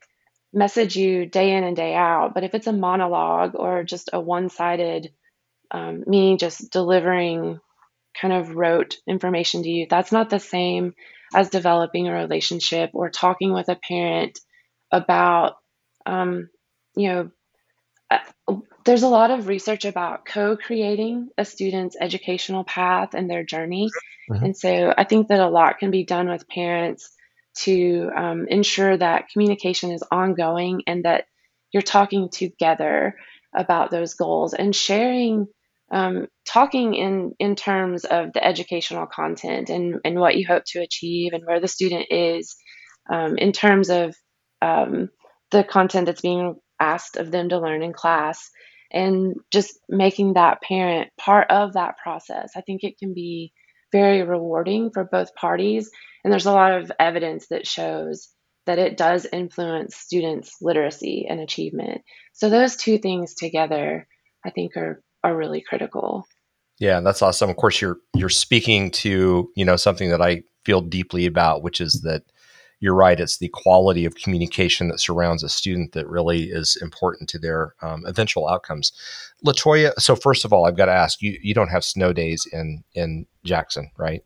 message 0.53 0.97
you 0.97 1.27
day 1.27 1.55
in 1.57 1.65
and 1.65 1.77
day 1.77 1.95
out, 1.95 2.35
but 2.35 2.45
if 2.45 2.55
it's 2.55 2.67
a 2.67 2.73
monologue 2.73 3.55
or 3.55 3.83
just 3.85 4.11
a 4.13 4.21
one 4.21 4.51
sided, 4.51 5.13
um, 5.71 6.05
me 6.07 6.37
just 6.37 6.71
delivering 6.71 7.61
kind 8.21 8.35
of 8.35 8.55
rote 8.55 8.99
information 9.07 9.63
to 9.63 9.71
you, 9.71 9.87
that's 9.89 10.13
not 10.13 10.29
the 10.29 10.39
same 10.39 10.95
as 11.35 11.51
developing 11.51 12.09
a 12.09 12.13
relationship 12.13 12.91
or 12.95 13.11
talking 13.11 13.53
with 13.53 13.69
a 13.69 13.77
parent 13.77 14.39
about, 14.91 15.57
um, 16.07 16.51
you 16.97 17.09
know, 17.09 17.31
uh, 18.11 18.55
there's 18.85 19.03
a 19.03 19.09
lot 19.09 19.31
of 19.31 19.49
research 19.49 19.85
about 19.85 20.27
co 20.27 20.57
creating 20.57 21.31
a 21.39 21.45
student's 21.45 21.97
educational 22.01 22.65
path 22.65 23.15
and 23.15 23.31
their 23.31 23.45
journey. 23.45 23.91
Mm-hmm. 24.31 24.45
And 24.45 24.57
so 24.57 24.93
I 24.97 25.05
think 25.05 25.29
that 25.29 25.41
a 25.41 25.49
lot 25.49 25.79
can 25.79 25.91
be 25.91 26.05
done 26.05 26.29
with 26.29 26.49
parents 26.49 27.11
to 27.55 28.11
um, 28.15 28.47
ensure 28.49 28.97
that 28.97 29.29
communication 29.29 29.93
is 29.93 30.03
ongoing 30.11 30.83
and 30.87 31.05
that 31.05 31.27
you're 31.71 31.83
talking 31.83 32.29
together 32.29 33.17
about 33.55 33.91
those 33.91 34.15
goals 34.15 34.55
and 34.55 34.75
sharing 34.75 35.47
um, 35.93 36.27
talking 36.47 36.95
in 36.95 37.33
in 37.39 37.55
terms 37.55 38.05
of 38.05 38.33
the 38.33 38.45
educational 38.45 39.07
content 39.07 39.69
and 39.69 40.01
and 40.05 40.19
what 40.19 40.37
you 40.37 40.47
hope 40.47 40.65
to 40.69 40.81
achieve 40.81 41.33
and 41.33 41.45
where 41.47 41.61
the 41.61 41.69
student 41.69 42.07
is 42.11 42.57
um, 43.11 43.37
in 43.37 43.53
terms 43.53 43.91
of 43.91 44.15
um, 44.61 45.11
the 45.51 45.65
content 45.65 46.07
that's 46.07 46.21
being 46.21 46.57
asked 46.81 47.17
of 47.17 47.31
them 47.31 47.49
to 47.51 47.61
learn 47.61 47.83
in 47.83 47.93
class 47.93 48.51
and 48.91 49.37
just 49.51 49.79
making 49.89 50.35
that 50.35 50.61
parent 50.63 51.11
part 51.19 51.51
of 51.51 51.75
that 51.75 51.97
process 52.03 52.53
i 52.57 52.61
think 52.63 52.83
it 52.83 52.99
can 52.99 53.15
be 53.15 53.53
very 53.93 54.23
rewarding 54.23 54.91
for 54.93 55.05
both 55.05 55.35
parties 55.35 55.91
and 56.25 56.33
there's 56.33 56.47
a 56.47 56.53
lot 56.53 56.73
of 56.73 56.91
evidence 56.99 57.49
that 57.49 57.67
shows 57.67 58.29
that 58.67 58.79
it 58.79 58.97
does 58.97 59.27
influence 59.31 59.97
students' 59.97 60.57
literacy 60.61 61.27
and 61.29 61.41
achievement. 61.41 62.03
So 62.33 62.49
those 62.49 62.77
two 62.77 62.99
things 62.99 63.35
together, 63.35 64.07
I 64.45 64.51
think, 64.51 64.77
are 64.77 65.03
are 65.25 65.37
really 65.37 65.61
critical. 65.61 66.27
Yeah, 66.79 67.01
that's 67.01 67.23
awesome. 67.23 67.51
Of 67.51 67.57
course, 67.57 67.81
you're 67.81 67.99
you're 68.15 68.29
speaking 68.29 68.91
to 68.93 69.51
you 69.55 69.65
know 69.65 69.77
something 69.77 70.11
that 70.11 70.21
I 70.23 70.43
feel 70.65 70.81
deeply 70.81 71.27
about, 71.27 71.63
which 71.63 71.81
is 71.81 72.03
that 72.03 72.23
you're 72.81 72.95
right. 72.95 73.21
It's 73.21 73.39
the 73.39 73.49
quality 73.49 74.05
of 74.05 74.17
communication 74.17 74.89
that 74.89 74.99
surrounds 74.99 75.45
a 75.45 75.49
student 75.49 75.93
that 75.93 76.09
really 76.09 76.51
is 76.51 76.77
important 76.83 77.29
to 77.31 77.39
their 77.39 77.75
um, 77.83 78.05
eventual 78.07 78.49
outcomes. 78.49 78.93
LaToya, 79.47 79.93
so 79.99 80.17
first 80.17 80.45
of 80.45 80.53
all, 80.53 80.67
I've 80.67 80.77
got 80.77 80.87
to 80.87 80.93
ask 80.93 81.23
you: 81.23 81.39
you 81.41 81.55
don't 81.55 81.69
have 81.69 81.85
snow 81.85 82.13
days 82.13 82.47
in 82.53 82.83
in 82.95 83.27
Jackson, 83.45 83.91
right? 83.97 84.25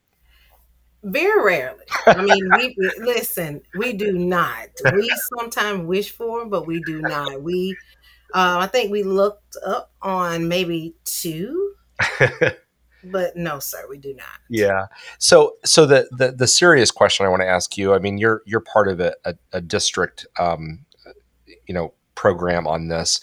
Very 1.03 1.45
rarely. 1.45 1.85
I 2.07 2.21
mean, 2.21 2.49
we 2.57 2.75
listen. 2.99 3.61
We 3.77 3.93
do 3.93 4.13
not. 4.13 4.69
We 4.93 5.09
sometimes 5.39 5.87
wish 5.87 6.11
for, 6.11 6.47
but 6.47 6.67
we 6.67 6.83
do 6.85 7.01
not. 7.01 7.43
We, 7.43 7.77
uh, 8.35 8.59
I 8.61 8.67
think 8.67 8.91
we 8.91 9.03
looked 9.03 9.57
up 9.65 9.93
on 10.03 10.49
maybe 10.49 10.95
two 11.05 11.75
but 13.05 13.37
no 13.37 13.59
sir 13.59 13.87
we 13.89 13.99
do 13.99 14.15
not. 14.15 14.41
Yeah. 14.51 14.87
So 15.19 15.57
so 15.65 15.87
the 15.87 16.09
the, 16.11 16.33
the 16.33 16.47
serious 16.47 16.91
question 16.91 17.25
i 17.27 17.29
want 17.29 17.43
to 17.43 17.49
ask 17.49 17.79
you 17.79 17.95
i 17.95 17.99
mean 17.99 18.19
you're 18.19 18.43
you're 18.47 18.61
part 18.61 18.89
of 18.89 19.01
a, 19.01 19.15
a, 19.25 19.35
a 19.53 19.61
district 19.61 20.27
um, 20.39 20.85
you 21.67 21.75
know 21.75 21.93
program 22.15 22.67
on 22.67 22.89
this. 22.89 23.21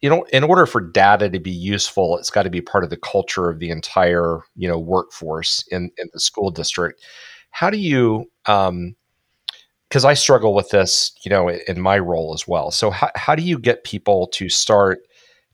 You 0.00 0.08
know 0.08 0.24
in 0.32 0.44
order 0.44 0.66
for 0.66 0.80
data 0.80 1.28
to 1.28 1.38
be 1.38 1.50
useful 1.50 2.16
it's 2.16 2.30
got 2.30 2.44
to 2.44 2.50
be 2.50 2.62
part 2.62 2.84
of 2.84 2.90
the 2.90 2.96
culture 2.96 3.50
of 3.50 3.58
the 3.58 3.70
entire 3.70 4.40
you 4.56 4.68
know 4.68 4.78
workforce 4.78 5.64
in 5.70 5.90
in 5.98 6.08
the 6.12 6.20
school 6.20 6.50
district. 6.50 7.02
How 7.50 7.70
do 7.70 7.78
you 7.78 8.30
um 8.46 8.96
because 9.90 10.04
i 10.04 10.14
struggle 10.14 10.54
with 10.54 10.70
this 10.70 11.12
you 11.22 11.30
know 11.30 11.50
in 11.50 11.80
my 11.80 11.98
role 11.98 12.32
as 12.32 12.48
well. 12.48 12.70
So 12.70 12.90
how, 12.90 13.10
how 13.16 13.34
do 13.34 13.42
you 13.42 13.58
get 13.58 13.84
people 13.84 14.28
to 14.28 14.48
start 14.48 15.00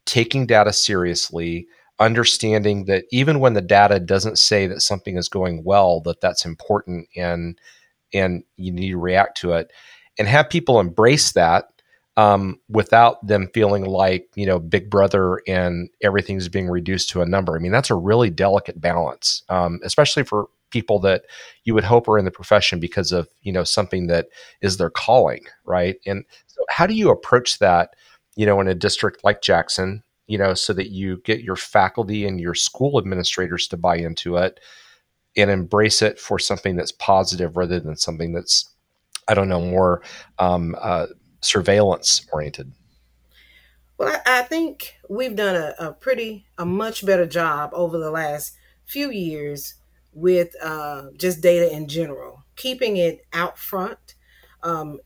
taking 0.05 0.47
data 0.47 0.73
seriously 0.73 1.67
understanding 1.99 2.85
that 2.85 3.05
even 3.11 3.41
when 3.41 3.55
the 3.55 3.63
data 3.63 3.99
doesn't 3.99 4.39
say 4.39 4.67
that 4.67 4.83
something 4.83 5.17
is 5.17 5.29
going 5.29 5.65
well 5.65 6.01
that 6.03 6.21
that's 6.21 6.45
important 6.45 7.09
and 7.17 7.59
and 8.13 8.45
you 8.57 8.71
need 8.71 8.91
to 8.91 8.99
react 8.99 9.39
to 9.39 9.53
it 9.53 9.73
and 10.19 10.29
have 10.29 10.51
people 10.51 10.79
embrace 10.79 11.33
that 11.33 11.67
um, 12.19 12.59
without 12.71 13.27
them 13.27 13.49
feeling 13.53 13.85
like 13.85 14.29
you 14.35 14.47
know 14.47 14.59
big 14.59 14.91
brother 14.91 15.41
and 15.47 15.89
everything's 16.03 16.49
being 16.49 16.69
reduced 16.69 17.11
to 17.11 17.23
a 17.23 17.27
number? 17.27 17.57
I 17.57 17.59
mean 17.59 17.73
that's 17.73 17.91
a 17.91 17.95
really 17.95 18.31
delicate 18.31 18.81
balance 18.81 19.43
um, 19.49 19.81
especially 19.83 20.25
for 20.25 20.49
people 20.77 20.99
that 20.99 21.25
you 21.65 21.75
would 21.75 21.85
hope 21.85 22.09
are 22.09 22.19
in 22.19 22.25
the 22.25 22.31
profession 22.31 22.81
because 22.81 23.13
of 23.13 23.29
you 23.43 23.53
know 23.53 23.65
something 23.65 24.07
that 24.07 24.27
is 24.61 24.77
their 24.77 24.91
calling 24.91 25.45
right 25.65 25.97
and 26.07 26.25
so 26.47 26.63
how 26.69 26.87
do 26.87 26.95
you 26.95 27.11
approach 27.11 27.59
that 27.59 27.91
you 28.37 28.47
know 28.47 28.61
in 28.61 28.69
a 28.69 28.75
district 28.75 29.25
like 29.25 29.43
jackson 29.43 30.03
you 30.27 30.39
know, 30.39 30.55
so 30.55 30.73
that 30.73 30.91
you 30.91 31.19
get 31.19 31.43
your 31.43 31.57
faculty 31.57 32.27
and 32.27 32.41
your 32.41 32.55
school 32.55 32.99
administrators 32.99 33.69
to 33.69 33.77
buy 33.77 33.97
into 33.97 34.37
it 34.37 34.61
and 35.37 35.51
embrace 35.51 36.03
it 36.03 36.19
for 36.19 36.39
something 36.39 36.77
that's 36.77 36.93
positive 36.93 37.57
rather 37.57 37.79
than 37.79 37.97
something 37.97 38.33
that's, 38.33 38.69
I 39.29 39.35
don't 39.35 39.49
know, 39.49 39.61
more 39.61 40.03
um, 40.39 40.75
uh, 40.81 41.07
surveillance 41.41 42.27
oriented. 42.33 42.73
Well, 43.99 44.21
I, 44.27 44.43
think 44.43 44.95
we've 45.09 45.37
done 45.37 45.57
a, 45.57 45.75
a, 45.79 45.93
pretty, 45.93 46.47
a 46.59 46.67
much 46.67 47.07
better 47.07 47.27
job 47.27 47.71
over 47.73 47.97
the 47.97 48.11
last 48.11 48.55
few 48.85 49.11
years 49.11 49.75
with 50.17 50.55
uh, 50.63 51.11
just 51.17 51.43
data 51.43 51.73
in 51.73 51.89
general, 51.89 52.45
keeping 52.57 52.97
it 52.97 53.21
out 53.33 53.59
front. 53.59 54.15
Um, 54.63 54.99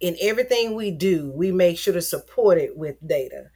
in 0.00 0.16
everything 0.20 0.76
we 0.76 0.92
do, 0.92 1.32
we 1.34 1.50
make 1.50 1.78
sure 1.78 1.94
to 1.94 2.02
support 2.02 2.58
it 2.58 2.76
with 2.76 2.96
data 3.04 3.50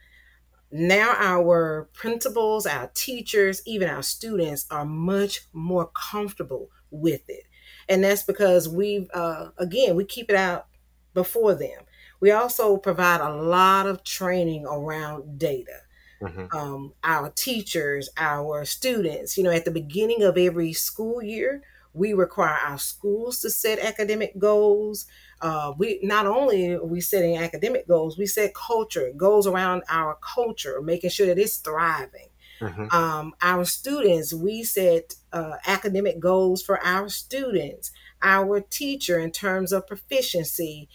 now 0.73 1.15
our 1.19 1.87
principals, 1.93 2.65
our 2.65 2.89
teachers, 2.95 3.61
even 3.67 3.87
our 3.87 4.01
students 4.01 4.65
are 4.71 4.85
much 4.85 5.41
more 5.53 5.91
comfortable 5.93 6.69
with 6.89 7.21
it. 7.27 7.43
And 7.87 8.03
that's 8.03 8.23
because 8.23 8.67
we, 8.67 9.07
uh, 9.13 9.49
again, 9.59 9.95
we 9.95 10.03
keep 10.03 10.31
it 10.31 10.35
out 10.35 10.65
before 11.13 11.53
them. 11.53 11.81
We 12.19 12.31
also 12.31 12.77
provide 12.77 13.21
a 13.21 13.35
lot 13.35 13.85
of 13.85 14.03
training 14.03 14.65
around 14.65 15.37
data. 15.37 15.81
Mm-hmm. 16.23 16.57
Um, 16.57 16.93
our 17.03 17.29
teachers, 17.29 18.09
our 18.17 18.63
students, 18.65 19.37
you 19.37 19.43
know, 19.43 19.51
at 19.51 19.65
the 19.65 19.71
beginning 19.71 20.23
of 20.23 20.37
every 20.37 20.73
school 20.73 21.21
year, 21.21 21.61
we 21.93 22.13
require 22.13 22.57
our 22.65 22.79
schools 22.79 23.41
to 23.41 23.49
set 23.49 23.77
academic 23.79 24.37
goals. 24.39 25.05
Uh, 25.41 25.73
we 25.77 25.99
not 26.01 26.25
only 26.25 26.73
are 26.73 26.85
we 26.85 27.01
setting 27.01 27.37
academic 27.37 27.87
goals, 27.87 28.17
we 28.17 28.25
set 28.25 28.55
culture 28.55 29.11
goals 29.15 29.45
around 29.45 29.83
our 29.89 30.17
culture, 30.21 30.81
making 30.81 31.09
sure 31.09 31.27
that 31.27 31.37
it's 31.37 31.57
thriving. 31.57 32.29
Mm-hmm. 32.59 32.95
Um, 32.95 33.33
our 33.41 33.65
students, 33.65 34.33
we 34.33 34.63
set 34.63 35.15
uh, 35.33 35.57
academic 35.67 36.19
goals 36.19 36.63
for 36.63 36.83
our 36.83 37.09
students, 37.09 37.91
our 38.21 38.61
teacher 38.61 39.19
in 39.19 39.31
terms 39.31 39.73
of 39.73 39.85
proficiency. 39.85 40.87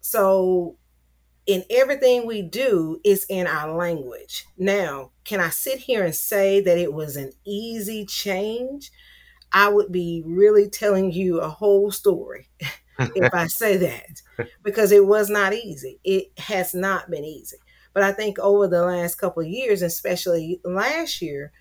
So, 0.00 0.76
in 1.46 1.64
everything 1.70 2.26
we 2.26 2.42
do, 2.42 3.00
is 3.04 3.26
in 3.28 3.46
our 3.46 3.74
language. 3.76 4.46
Now, 4.56 5.10
can 5.24 5.40
I 5.40 5.50
sit 5.50 5.78
here 5.80 6.04
and 6.04 6.14
say 6.14 6.60
that 6.60 6.78
it 6.78 6.92
was 6.92 7.16
an 7.16 7.32
easy 7.44 8.06
change? 8.06 8.90
I 9.52 9.68
would 9.68 9.92
be 9.92 10.22
really 10.26 10.68
telling 10.68 11.12
you 11.12 11.40
a 11.40 11.48
whole 11.48 11.90
story 11.90 12.48
if 12.98 13.32
I 13.34 13.46
say 13.46 13.76
that 13.76 14.22
because 14.62 14.90
it 14.90 15.06
was 15.06 15.30
not 15.30 15.52
easy. 15.52 16.00
It 16.02 16.32
has 16.38 16.74
not 16.74 17.10
been 17.10 17.24
easy. 17.24 17.58
But 17.92 18.02
I 18.02 18.12
think 18.12 18.38
over 18.40 18.66
the 18.66 18.82
last 18.82 19.16
couple 19.16 19.42
of 19.42 19.48
years, 19.48 19.80
especially 19.82 20.60
last 20.64 21.22
year, 21.22 21.52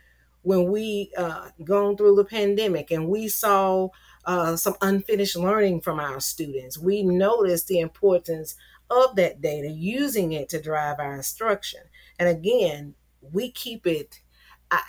when 0.42 0.72
we 0.72 1.12
uh, 1.18 1.50
gone 1.64 1.96
through 1.96 2.16
the 2.16 2.26
pandemic 2.26 2.92
and 2.92 3.08
we 3.08 3.28
saw 3.28 3.90
uh, 4.26 4.56
some 4.56 4.76
unfinished 4.82 5.38
learning 5.38 5.82
from 5.82 6.00
our 6.00 6.20
students, 6.20 6.78
we 6.78 7.04
noticed 7.04 7.68
the 7.68 7.80
importance 7.80 8.56
of 8.94 9.16
that 9.16 9.42
data, 9.42 9.70
using 9.70 10.34
it 10.34 10.50
to 10.50 10.62
drive 10.62 11.00
our 11.00 11.16
instruction. 11.16 11.82
And 12.20 12.30
again, 12.30 12.96
we 13.22 13.52
keep 13.52 13.88
it 13.88 14.22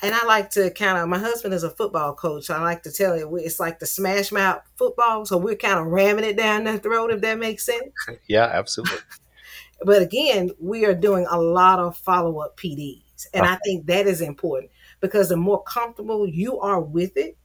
and 0.03 0.15
I 0.15 0.25
like 0.25 0.51
to 0.51 0.71
kind 0.71 0.99
of. 0.99 1.09
My 1.09 1.19
husband 1.19 1.55
is 1.55 1.63
a 1.63 1.71
football 1.71 2.15
coach, 2.15 2.45
so 2.45 2.55
I 2.55 2.61
like 2.61 2.83
to 2.85 2.93
tell 2.93 3.17
you 3.17 3.37
it's 3.37 3.61
like 3.61 3.79
the 3.79 3.87
smash 3.87 4.33
mouth 4.33 4.63
football. 4.77 5.27
So 5.27 5.37
we're 5.37 5.57
kind 5.57 5.79
of 5.79 5.87
ramming 5.87 6.25
it 6.25 6.37
down 6.37 6.65
the 6.65 6.79
throat, 6.79 7.11
if 7.11 7.21
that 7.21 7.39
makes 7.39 7.67
sense. 7.67 7.93
yeah, 8.29 8.45
absolutely. 8.45 8.99
but 9.83 10.03
again, 10.03 10.51
we 10.59 10.85
are 10.85 10.95
doing 10.95 11.27
a 11.31 11.41
lot 11.41 11.79
of 11.79 11.97
follow 11.97 12.39
up 12.39 12.57
PDs, 12.57 13.27
and 13.33 13.45
uh-huh. 13.45 13.55
I 13.55 13.59
think 13.65 13.87
that 13.87 14.07
is 14.07 14.21
important 14.21 14.71
because 15.01 15.29
the 15.29 15.37
more 15.37 15.63
comfortable 15.63 16.27
you 16.27 16.61
are 16.61 16.81
with 16.81 17.17
it, 17.17 17.37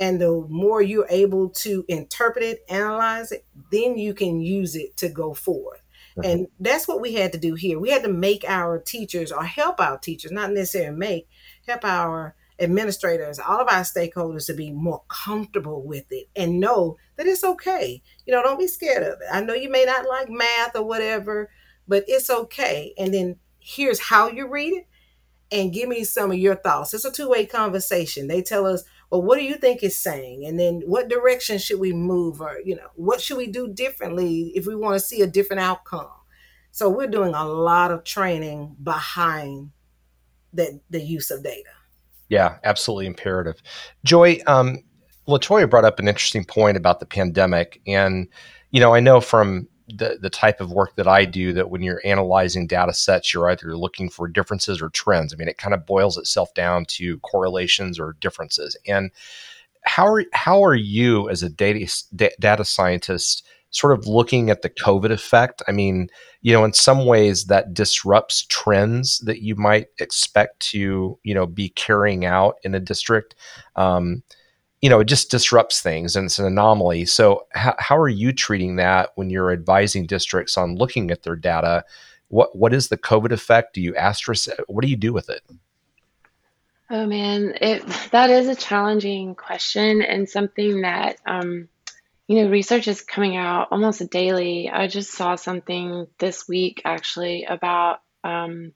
and 0.00 0.20
the 0.20 0.46
more 0.48 0.80
you're 0.80 1.08
able 1.10 1.48
to 1.48 1.84
interpret 1.88 2.44
it, 2.44 2.64
analyze 2.68 3.32
it, 3.32 3.44
then 3.72 3.98
you 3.98 4.14
can 4.14 4.40
use 4.40 4.76
it 4.76 4.96
to 4.98 5.08
go 5.08 5.34
forward. 5.34 5.78
And 6.24 6.48
that's 6.58 6.88
what 6.88 7.00
we 7.00 7.14
had 7.14 7.32
to 7.32 7.38
do 7.38 7.54
here. 7.54 7.78
We 7.78 7.90
had 7.90 8.02
to 8.02 8.12
make 8.12 8.44
our 8.46 8.78
teachers 8.78 9.32
or 9.32 9.44
help 9.44 9.80
our 9.80 9.98
teachers, 9.98 10.32
not 10.32 10.52
necessarily 10.52 10.96
make, 10.96 11.28
help 11.66 11.84
our 11.84 12.34
administrators, 12.60 13.38
all 13.38 13.60
of 13.60 13.68
our 13.68 13.82
stakeholders 13.82 14.46
to 14.46 14.54
be 14.54 14.70
more 14.70 15.02
comfortable 15.08 15.82
with 15.82 16.06
it 16.10 16.28
and 16.34 16.60
know 16.60 16.96
that 17.16 17.26
it's 17.26 17.44
okay. 17.44 18.02
You 18.26 18.34
know, 18.34 18.42
don't 18.42 18.58
be 18.58 18.66
scared 18.66 19.02
of 19.02 19.20
it. 19.20 19.28
I 19.32 19.40
know 19.40 19.54
you 19.54 19.70
may 19.70 19.84
not 19.84 20.08
like 20.08 20.28
math 20.28 20.74
or 20.74 20.82
whatever, 20.82 21.50
but 21.86 22.04
it's 22.08 22.30
okay. 22.30 22.94
And 22.98 23.14
then 23.14 23.36
here's 23.60 24.00
how 24.00 24.28
you 24.28 24.48
read 24.48 24.74
it 24.74 24.86
and 25.50 25.72
give 25.72 25.88
me 25.88 26.04
some 26.04 26.30
of 26.30 26.38
your 26.38 26.56
thoughts. 26.56 26.94
It's 26.94 27.04
a 27.04 27.12
two 27.12 27.28
way 27.28 27.46
conversation. 27.46 28.28
They 28.28 28.42
tell 28.42 28.66
us, 28.66 28.84
well, 29.10 29.22
what 29.22 29.38
do 29.38 29.44
you 29.44 29.56
think 29.56 29.82
it's 29.82 29.96
saying? 29.96 30.44
And 30.44 30.58
then 30.58 30.82
what 30.86 31.08
direction 31.08 31.58
should 31.58 31.80
we 31.80 31.92
move? 31.92 32.40
Or, 32.40 32.58
you 32.64 32.76
know, 32.76 32.88
what 32.94 33.20
should 33.20 33.38
we 33.38 33.46
do 33.46 33.68
differently 33.68 34.52
if 34.54 34.66
we 34.66 34.74
want 34.74 34.94
to 34.94 35.00
see 35.00 35.22
a 35.22 35.26
different 35.26 35.60
outcome? 35.60 36.10
So 36.70 36.88
we're 36.88 37.06
doing 37.06 37.34
a 37.34 37.46
lot 37.46 37.90
of 37.90 38.04
training 38.04 38.76
behind 38.82 39.70
the, 40.52 40.80
the 40.90 41.00
use 41.00 41.30
of 41.30 41.42
data. 41.42 41.70
Yeah, 42.28 42.58
absolutely 42.64 43.06
imperative. 43.06 43.62
Joy, 44.04 44.40
um, 44.46 44.78
LaToya 45.26 45.68
brought 45.68 45.84
up 45.84 45.98
an 45.98 46.08
interesting 46.08 46.44
point 46.44 46.76
about 46.76 47.00
the 47.00 47.06
pandemic. 47.06 47.80
And, 47.86 48.28
you 48.70 48.80
know, 48.80 48.94
I 48.94 49.00
know 49.00 49.20
from 49.20 49.68
the, 49.88 50.18
the 50.20 50.30
type 50.30 50.60
of 50.60 50.72
work 50.72 50.96
that 50.96 51.08
I 51.08 51.24
do 51.24 51.52
that 51.54 51.70
when 51.70 51.82
you're 51.82 52.02
analyzing 52.04 52.66
data 52.66 52.94
sets, 52.94 53.32
you're 53.32 53.50
either 53.50 53.76
looking 53.76 54.10
for 54.10 54.28
differences 54.28 54.80
or 54.80 54.90
trends. 54.90 55.32
I 55.32 55.36
mean, 55.36 55.48
it 55.48 55.58
kind 55.58 55.74
of 55.74 55.86
boils 55.86 56.16
itself 56.16 56.52
down 56.54 56.84
to 56.86 57.18
correlations 57.20 57.98
or 57.98 58.16
differences. 58.20 58.76
And 58.86 59.10
how 59.82 60.06
are, 60.06 60.24
how 60.32 60.62
are 60.64 60.74
you 60.74 61.28
as 61.30 61.42
a 61.42 61.48
data, 61.48 61.90
data 62.38 62.64
scientist 62.64 63.46
sort 63.70 63.98
of 63.98 64.06
looking 64.06 64.50
at 64.50 64.62
the 64.62 64.70
COVID 64.70 65.10
effect. 65.10 65.62
I 65.68 65.72
mean, 65.72 66.08
you 66.40 66.52
know, 66.52 66.64
in 66.64 66.72
some 66.72 67.04
ways 67.04 67.46
that 67.46 67.74
disrupts 67.74 68.46
trends 68.48 69.18
that 69.20 69.42
you 69.42 69.56
might 69.56 69.88
expect 69.98 70.60
to, 70.70 71.18
you 71.22 71.34
know, 71.34 71.46
be 71.46 71.68
carrying 71.70 72.24
out 72.24 72.56
in 72.62 72.74
a 72.74 72.80
district. 72.80 73.34
Um, 73.76 74.22
you 74.80 74.88
know, 74.88 75.00
it 75.00 75.06
just 75.06 75.30
disrupts 75.30 75.80
things 75.80 76.14
and 76.14 76.26
it's 76.26 76.38
an 76.38 76.46
anomaly. 76.46 77.04
So, 77.06 77.46
how, 77.50 77.74
how 77.78 77.96
are 77.96 78.08
you 78.08 78.32
treating 78.32 78.76
that 78.76 79.10
when 79.16 79.30
you're 79.30 79.52
advising 79.52 80.06
districts 80.06 80.56
on 80.56 80.76
looking 80.76 81.10
at 81.10 81.22
their 81.22 81.36
data? 81.36 81.84
What 82.28 82.56
what 82.56 82.74
is 82.74 82.88
the 82.88 82.98
COVID 82.98 83.32
effect? 83.32 83.74
Do 83.74 83.80
you 83.80 83.96
asterisk? 83.96 84.48
What 84.66 84.82
do 84.82 84.88
you 84.88 84.96
do 84.96 85.12
with 85.12 85.30
it? 85.30 85.42
Oh 86.90 87.06
man, 87.06 87.54
it 87.60 87.86
that 88.12 88.30
is 88.30 88.48
a 88.48 88.54
challenging 88.54 89.34
question 89.34 90.00
and 90.00 90.28
something 90.28 90.82
that 90.82 91.16
um, 91.26 91.68
you 92.28 92.42
know 92.42 92.50
research 92.50 92.86
is 92.86 93.02
coming 93.02 93.36
out 93.36 93.68
almost 93.70 94.08
daily. 94.10 94.70
I 94.70 94.86
just 94.86 95.10
saw 95.10 95.34
something 95.34 96.06
this 96.18 96.46
week 96.46 96.82
actually 96.84 97.44
about 97.44 98.00
um, 98.22 98.72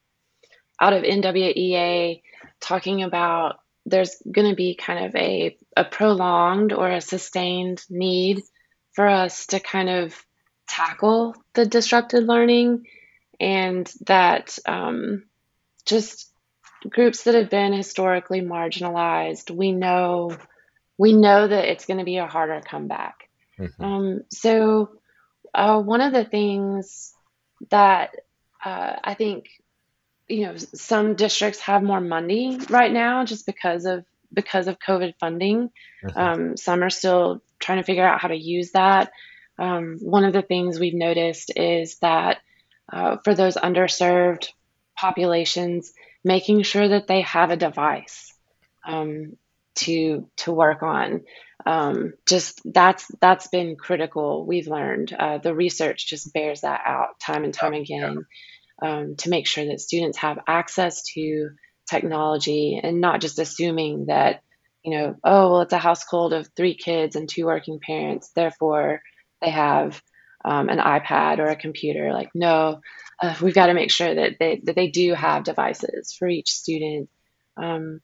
out 0.81 0.93
of 0.95 1.05
NWEA 1.05 2.23
talking 2.61 3.03
about 3.03 3.61
there's 3.87 4.17
going 4.31 4.49
to 4.49 4.57
be 4.57 4.75
kind 4.75 5.07
of 5.07 5.17
a, 5.17 5.57
a 5.77 5.85
prolonged 5.85 6.73
or 6.73 6.91
a 6.91 7.01
sustained 7.01 7.83
need 7.91 8.43
for 8.93 9.07
us 9.07 9.47
to 9.47 9.61
kind 9.61 9.89
of 9.89 10.15
tackle 10.69 11.35
the 11.55 11.67
disrupted 11.67 12.25
learning 12.25 12.87
and 13.41 13.93
that 14.07 14.59
um, 14.67 15.25
just 15.85 16.31
groups 16.89 17.25
that 17.25 17.35
have 17.35 17.51
been 17.51 17.73
historically 17.73 18.41
marginalized 18.41 19.51
we 19.51 19.73
know 19.73 20.37
we 20.99 21.13
know 21.13 21.47
that 21.47 21.65
it's 21.67 21.87
going 21.87 21.99
to 21.99 22.05
be 22.05 22.17
a 22.17 22.27
harder 22.27 22.61
comeback 22.65 23.29
mm-hmm. 23.59 23.85
um, 23.85 24.21
so 24.31 24.91
uh, 25.55 25.81
one 25.81 26.01
of 26.01 26.13
the 26.13 26.25
things 26.25 27.13
that 27.71 28.11
uh, 28.65 28.97
i 29.05 29.15
think 29.15 29.49
you 30.33 30.47
know 30.47 30.57
some 30.57 31.15
districts 31.15 31.61
have 31.61 31.83
more 31.83 32.01
money 32.01 32.59
right 32.71 32.93
now 32.93 33.25
just 33.25 33.47
because 33.47 33.85
of 33.85 34.05
because 34.33 34.67
of 34.67 34.79
covid 34.79 35.15
funding. 35.21 35.71
Mm-hmm. 36.05 36.19
um, 36.19 36.57
some 36.57 36.83
are 36.83 36.91
still 36.91 37.43
trying 37.59 37.79
to 37.79 37.85
figure 37.85 38.07
out 38.07 38.21
how 38.21 38.29
to 38.29 38.37
use 38.37 38.73
that. 38.73 39.13
Um, 39.59 39.99
one 40.01 40.25
of 40.25 40.33
the 40.33 40.43
things 40.43 40.81
we've 40.81 40.95
noticed 40.95 41.53
is 41.55 41.99
that 41.99 42.39
uh, 42.93 43.19
for 43.23 43.35
those 43.35 43.57
underserved 43.57 44.49
populations 44.97 45.93
making 46.25 46.63
sure 46.63 46.89
that 46.89 47.07
they 47.07 47.21
have 47.23 47.51
a 47.51 47.57
device 47.57 48.33
um, 48.87 49.37
to 49.75 50.29
to 50.37 50.53
work 50.53 50.83
on 50.83 51.23
um, 51.67 52.15
just 52.27 52.61
that's 52.65 53.07
that's 53.21 53.49
been 53.49 53.77
critical 53.77 54.45
we've 54.47 54.67
learned. 54.67 55.13
Uh, 55.13 55.39
the 55.39 55.55
research 55.55 56.07
just 56.09 56.33
bears 56.33 56.63
that 56.63 56.81
out 56.85 57.21
time 57.21 57.45
and 57.45 57.55
time 57.55 57.75
again 57.75 58.25
um, 58.83 59.17
to 59.17 59.31
make 59.31 59.47
sure 59.47 59.65
that 59.67 59.81
students 59.81 60.19
have 60.19 60.39
access 60.47 61.03
to 61.15 61.51
technology 61.89 62.81
and 62.83 63.01
not 63.01 63.21
just 63.21 63.39
assuming 63.39 64.07
that, 64.07 64.43
you 64.83 64.97
know, 64.97 65.17
oh, 65.23 65.51
well, 65.51 65.61
it's 65.61 65.73
a 65.73 65.79
household 65.79 66.33
of 66.33 66.49
three 66.57 66.75
kids 66.75 67.17
and 67.17 67.29
two 67.29 67.47
working 67.47 67.79
parents, 67.81 68.31
therefore 68.35 69.03
they 69.41 69.51
have 69.51 70.03
um, 70.45 70.69
an 70.69 70.79
iPad 70.79 71.39
or 71.39 71.47
a 71.47 71.57
computer. 71.57 72.13
Like, 72.13 72.31
no, 72.35 72.81
uh, 73.21 73.35
we've 73.41 73.55
got 73.55 73.67
to 73.67 73.75
make 73.75 73.91
sure 73.91 74.13
that 74.13 74.33
they, 74.41 74.61
that 74.65 74.75
they 74.75 74.89
do 74.89 75.15
have 75.15 75.45
devices 75.45 76.13
for 76.19 76.27
each 76.29 76.51
student. 76.51 77.09
Um, 77.57 78.01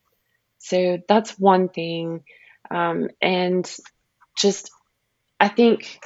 so 0.58 0.98
that's 1.08 1.38
one 1.38 1.68
thing. 1.68 2.22
Um, 2.70 3.08
and 3.20 3.68
just, 4.36 4.70
I 5.40 5.48
think 5.48 5.98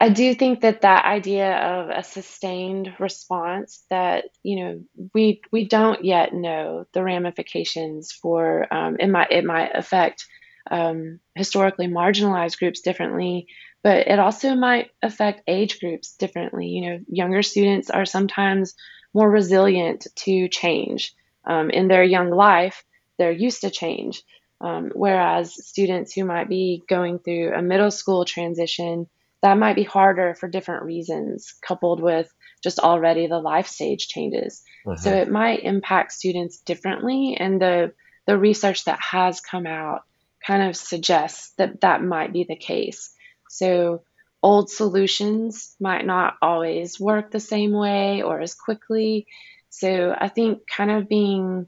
I 0.00 0.10
do 0.10 0.32
think 0.34 0.60
that 0.60 0.82
that 0.82 1.04
idea 1.04 1.56
of 1.56 1.90
a 1.90 2.04
sustained 2.04 2.94
response 3.00 3.84
that 3.90 4.26
you 4.44 4.56
know 4.56 4.80
we 5.12 5.40
we 5.50 5.66
don't 5.66 6.04
yet 6.04 6.32
know 6.32 6.86
the 6.92 7.02
ramifications 7.02 8.12
for 8.12 8.72
um, 8.72 8.96
it 9.00 9.08
might 9.08 9.32
it 9.32 9.44
might 9.44 9.74
affect 9.74 10.26
um, 10.70 11.18
historically 11.34 11.88
marginalized 11.88 12.58
groups 12.58 12.80
differently, 12.80 13.48
but 13.82 14.06
it 14.06 14.20
also 14.20 14.54
might 14.54 14.90
affect 15.02 15.42
age 15.48 15.80
groups 15.80 16.14
differently. 16.16 16.66
You 16.66 16.90
know, 16.90 17.00
younger 17.08 17.42
students 17.42 17.90
are 17.90 18.04
sometimes 18.04 18.74
more 19.14 19.28
resilient 19.28 20.06
to 20.14 20.48
change 20.48 21.12
um, 21.44 21.70
in 21.70 21.88
their 21.88 22.04
young 22.04 22.30
life. 22.30 22.84
They're 23.18 23.32
used 23.32 23.62
to 23.62 23.70
change, 23.70 24.22
um, 24.60 24.92
whereas 24.94 25.66
students 25.66 26.12
who 26.12 26.24
might 26.24 26.48
be 26.48 26.84
going 26.88 27.18
through 27.18 27.54
a 27.54 27.62
middle 27.62 27.90
school 27.90 28.24
transition 28.24 29.08
that 29.42 29.58
might 29.58 29.76
be 29.76 29.84
harder 29.84 30.34
for 30.34 30.48
different 30.48 30.84
reasons, 30.84 31.54
coupled 31.66 32.00
with 32.00 32.32
just 32.62 32.80
already 32.80 33.26
the 33.26 33.38
life 33.38 33.68
stage 33.68 34.08
changes. 34.08 34.62
Mm-hmm. 34.86 35.00
So 35.00 35.10
it 35.10 35.30
might 35.30 35.62
impact 35.62 36.12
students 36.12 36.58
differently. 36.58 37.36
And 37.38 37.60
the, 37.60 37.92
the 38.26 38.36
research 38.36 38.84
that 38.84 38.98
has 39.00 39.40
come 39.40 39.66
out 39.66 40.02
kind 40.44 40.62
of 40.62 40.76
suggests 40.76 41.52
that 41.58 41.80
that 41.82 42.02
might 42.02 42.32
be 42.32 42.44
the 42.44 42.56
case. 42.56 43.14
So 43.48 44.02
old 44.42 44.70
solutions 44.70 45.76
might 45.80 46.04
not 46.04 46.34
always 46.42 46.98
work 46.98 47.30
the 47.30 47.40
same 47.40 47.72
way 47.72 48.22
or 48.22 48.40
as 48.40 48.54
quickly. 48.54 49.26
So 49.70 50.14
I 50.18 50.28
think 50.28 50.66
kind 50.66 50.90
of 50.90 51.08
being 51.08 51.66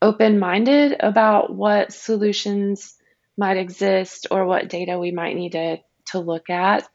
open 0.00 0.38
minded 0.38 0.96
about 0.98 1.54
what 1.54 1.92
solutions 1.92 2.94
might 3.36 3.56
exist 3.56 4.26
or 4.30 4.44
what 4.44 4.68
data 4.68 4.98
we 4.98 5.10
might 5.10 5.36
need 5.36 5.52
to, 5.52 5.78
to 6.06 6.18
look 6.18 6.50
at 6.50 6.88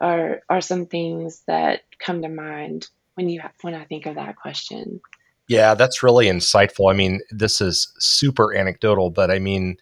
are 0.00 0.40
are 0.48 0.60
some 0.60 0.86
things 0.86 1.42
that 1.46 1.82
come 1.98 2.22
to 2.22 2.28
mind 2.28 2.88
when 3.14 3.28
you 3.28 3.40
when 3.62 3.74
I 3.74 3.84
think 3.84 4.06
of 4.06 4.14
that 4.14 4.36
question. 4.36 5.00
Yeah, 5.48 5.74
that's 5.74 6.02
really 6.02 6.26
insightful. 6.26 6.92
I 6.92 6.96
mean, 6.96 7.20
this 7.30 7.60
is 7.60 7.92
super 7.98 8.54
anecdotal, 8.54 9.10
but 9.10 9.30
I 9.30 9.40
mean, 9.40 9.78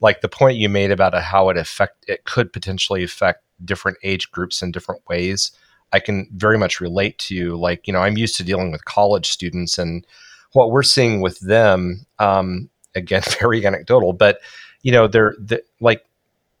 like 0.00 0.20
the 0.20 0.28
point 0.28 0.58
you 0.58 0.68
made 0.68 0.90
about 0.90 1.14
how 1.14 1.48
it 1.48 1.56
affect 1.56 2.04
it 2.08 2.24
could 2.24 2.52
potentially 2.52 3.04
affect 3.04 3.44
different 3.64 3.98
age 4.02 4.30
groups 4.32 4.62
in 4.62 4.72
different 4.72 5.02
ways. 5.08 5.52
I 5.92 6.00
can 6.00 6.28
very 6.34 6.58
much 6.58 6.80
relate 6.80 7.18
to. 7.18 7.56
Like, 7.56 7.86
you 7.86 7.92
know, 7.92 8.00
I'm 8.00 8.16
used 8.16 8.36
to 8.38 8.44
dealing 8.44 8.72
with 8.72 8.84
college 8.84 9.30
students, 9.30 9.78
and 9.78 10.06
what 10.52 10.70
we're 10.70 10.82
seeing 10.82 11.20
with 11.20 11.38
them, 11.40 12.06
um, 12.18 12.68
again, 12.94 13.22
very 13.40 13.64
anecdotal, 13.64 14.12
but 14.12 14.40
you 14.82 14.90
know, 14.90 15.06
they're, 15.06 15.36
they're 15.38 15.62
like 15.80 16.04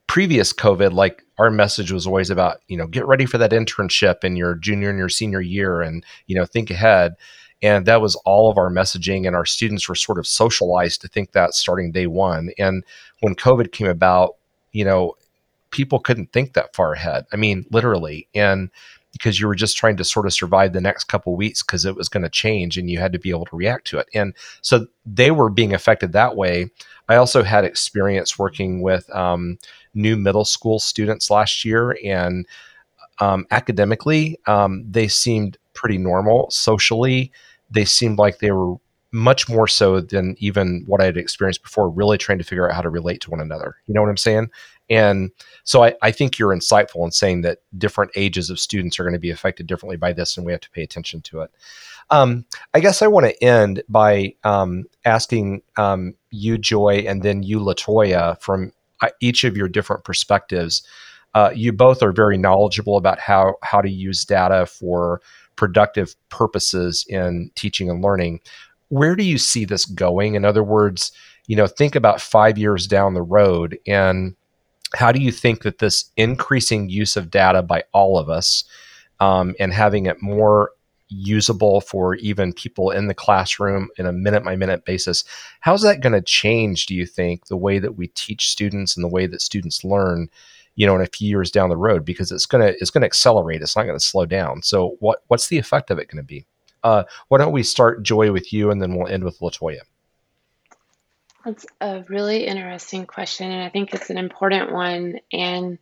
previous 0.06 0.52
COVID, 0.52 0.92
like 0.92 1.24
our 1.42 1.50
message 1.50 1.90
was 1.90 2.06
always 2.06 2.30
about, 2.30 2.60
you 2.68 2.76
know, 2.76 2.86
get 2.86 3.06
ready 3.06 3.26
for 3.26 3.36
that 3.38 3.50
internship 3.50 4.24
in 4.24 4.36
your 4.36 4.54
junior 4.54 4.90
and 4.90 4.98
your 4.98 5.08
senior 5.08 5.40
year 5.40 5.82
and, 5.82 6.04
you 6.26 6.36
know, 6.36 6.46
think 6.46 6.70
ahead. 6.70 7.14
And 7.60 7.86
that 7.86 8.00
was 8.00 8.16
all 8.24 8.50
of 8.50 8.58
our 8.58 8.70
messaging, 8.70 9.26
and 9.26 9.36
our 9.36 9.44
students 9.44 9.88
were 9.88 9.94
sort 9.94 10.18
of 10.18 10.26
socialized 10.26 11.00
to 11.00 11.08
think 11.08 11.32
that 11.32 11.54
starting 11.54 11.92
day 11.92 12.06
one. 12.08 12.50
And 12.58 12.84
when 13.20 13.36
COVID 13.36 13.70
came 13.70 13.86
about, 13.86 14.36
you 14.72 14.84
know, 14.84 15.16
people 15.70 16.00
couldn't 16.00 16.32
think 16.32 16.52
that 16.52 16.74
far 16.74 16.92
ahead. 16.92 17.26
I 17.32 17.36
mean, 17.36 17.64
literally. 17.70 18.26
And 18.34 18.70
because 19.12 19.38
you 19.38 19.46
were 19.46 19.54
just 19.54 19.76
trying 19.76 19.96
to 19.96 20.04
sort 20.04 20.26
of 20.26 20.32
survive 20.32 20.72
the 20.72 20.80
next 20.80 21.04
couple 21.04 21.36
weeks 21.36 21.62
because 21.62 21.84
it 21.84 21.96
was 21.96 22.08
going 22.08 22.22
to 22.22 22.30
change 22.30 22.78
and 22.78 22.90
you 22.90 22.98
had 22.98 23.12
to 23.12 23.18
be 23.18 23.30
able 23.30 23.44
to 23.44 23.56
react 23.56 23.86
to 23.88 23.98
it. 23.98 24.08
And 24.14 24.34
so 24.62 24.86
they 25.04 25.30
were 25.30 25.50
being 25.50 25.74
affected 25.74 26.12
that 26.12 26.36
way. 26.36 26.70
I 27.08 27.16
also 27.16 27.42
had 27.42 27.64
experience 27.64 28.38
working 28.38 28.80
with 28.80 29.14
um, 29.14 29.58
new 29.94 30.16
middle 30.16 30.44
school 30.44 30.78
students 30.78 31.30
last 31.30 31.64
year, 31.64 31.96
and 32.04 32.46
um, 33.20 33.46
academically, 33.50 34.38
um, 34.46 34.84
they 34.90 35.08
seemed 35.08 35.58
pretty 35.74 35.98
normal. 35.98 36.50
Socially, 36.50 37.32
they 37.70 37.84
seemed 37.84 38.18
like 38.18 38.38
they 38.38 38.52
were 38.52 38.76
much 39.12 39.48
more 39.48 39.68
so 39.68 40.00
than 40.00 40.34
even 40.38 40.84
what 40.86 41.02
I 41.02 41.04
had 41.04 41.18
experienced 41.18 41.62
before, 41.62 41.90
really 41.90 42.16
trying 42.16 42.38
to 42.38 42.44
figure 42.44 42.68
out 42.68 42.74
how 42.74 42.80
to 42.80 42.88
relate 42.88 43.20
to 43.22 43.30
one 43.30 43.40
another. 43.40 43.76
You 43.86 43.94
know 43.94 44.00
what 44.00 44.08
I'm 44.08 44.16
saying? 44.16 44.48
And 44.90 45.30
so 45.64 45.84
I, 45.84 45.94
I 46.02 46.10
think 46.10 46.38
you're 46.38 46.54
insightful 46.54 47.04
in 47.04 47.12
saying 47.12 47.42
that 47.42 47.58
different 47.78 48.10
ages 48.14 48.50
of 48.50 48.60
students 48.60 48.98
are 48.98 49.04
going 49.04 49.14
to 49.14 49.18
be 49.18 49.30
affected 49.30 49.66
differently 49.66 49.96
by 49.96 50.12
this, 50.12 50.36
and 50.36 50.44
we 50.44 50.52
have 50.52 50.60
to 50.62 50.70
pay 50.70 50.82
attention 50.82 51.22
to 51.22 51.40
it. 51.40 51.50
Um, 52.10 52.44
I 52.74 52.80
guess 52.80 53.00
I 53.00 53.06
want 53.06 53.26
to 53.26 53.44
end 53.44 53.82
by 53.88 54.34
um, 54.44 54.84
asking 55.04 55.62
um, 55.76 56.14
you, 56.30 56.58
Joy, 56.58 57.04
and 57.06 57.22
then 57.22 57.42
you, 57.42 57.58
LaToya, 57.58 58.40
from 58.40 58.72
uh, 59.00 59.08
each 59.20 59.44
of 59.44 59.56
your 59.56 59.68
different 59.68 60.04
perspectives. 60.04 60.82
Uh, 61.34 61.50
you 61.54 61.72
both 61.72 62.02
are 62.02 62.12
very 62.12 62.36
knowledgeable 62.36 62.98
about 62.98 63.18
how 63.18 63.54
how 63.62 63.80
to 63.80 63.90
use 63.90 64.24
data 64.24 64.66
for 64.66 65.22
productive 65.56 66.14
purposes 66.28 67.06
in 67.08 67.50
teaching 67.54 67.88
and 67.88 68.02
learning. 68.02 68.40
Where 68.88 69.16
do 69.16 69.24
you 69.24 69.38
see 69.38 69.64
this 69.64 69.86
going? 69.86 70.34
In 70.34 70.44
other 70.44 70.62
words, 70.62 71.12
you 71.46 71.56
know, 71.56 71.66
think 71.66 71.94
about 71.94 72.20
five 72.20 72.58
years 72.58 72.86
down 72.86 73.14
the 73.14 73.22
road, 73.22 73.78
and 73.86 74.36
how 74.94 75.12
do 75.12 75.20
you 75.20 75.32
think 75.32 75.62
that 75.62 75.78
this 75.78 76.10
increasing 76.16 76.88
use 76.88 77.16
of 77.16 77.30
data 77.30 77.62
by 77.62 77.84
all 77.92 78.18
of 78.18 78.28
us 78.28 78.64
um, 79.20 79.54
and 79.58 79.72
having 79.72 80.06
it 80.06 80.22
more 80.22 80.72
usable 81.12 81.80
for 81.80 82.14
even 82.16 82.52
people 82.52 82.90
in 82.90 83.06
the 83.06 83.14
classroom 83.14 83.88
in 83.98 84.06
a 84.06 84.12
minute 84.12 84.44
by 84.44 84.56
minute 84.56 84.84
basis. 84.84 85.24
How's 85.60 85.82
that 85.82 86.00
going 86.00 86.14
to 86.14 86.22
change, 86.22 86.86
do 86.86 86.94
you 86.94 87.06
think, 87.06 87.46
the 87.46 87.56
way 87.56 87.78
that 87.78 87.96
we 87.96 88.08
teach 88.08 88.50
students 88.50 88.96
and 88.96 89.04
the 89.04 89.08
way 89.08 89.26
that 89.26 89.42
students 89.42 89.84
learn, 89.84 90.28
you 90.74 90.86
know, 90.86 90.94
in 90.94 91.02
a 91.02 91.06
few 91.06 91.28
years 91.28 91.50
down 91.50 91.68
the 91.68 91.76
road? 91.76 92.04
Because 92.04 92.32
it's 92.32 92.46
gonna 92.46 92.72
it's 92.80 92.90
gonna 92.90 93.06
accelerate. 93.06 93.62
It's 93.62 93.76
not 93.76 93.84
going 93.84 93.98
to 93.98 94.04
slow 94.04 94.26
down. 94.26 94.62
So 94.62 94.96
what 95.00 95.22
what's 95.28 95.48
the 95.48 95.58
effect 95.58 95.90
of 95.90 95.98
it 95.98 96.08
going 96.08 96.22
to 96.22 96.26
be? 96.26 96.46
Uh, 96.82 97.04
why 97.28 97.38
don't 97.38 97.52
we 97.52 97.62
start 97.62 98.02
Joy 98.02 98.32
with 98.32 98.52
you 98.52 98.70
and 98.70 98.82
then 98.82 98.94
we'll 98.96 99.06
end 99.06 99.22
with 99.22 99.38
LaToya. 99.38 99.80
That's 101.44 101.66
a 101.80 102.04
really 102.08 102.46
interesting 102.46 103.06
question, 103.06 103.50
and 103.50 103.62
I 103.62 103.68
think 103.68 103.92
it's 103.92 104.10
an 104.10 104.18
important 104.18 104.72
one. 104.72 105.18
And 105.32 105.78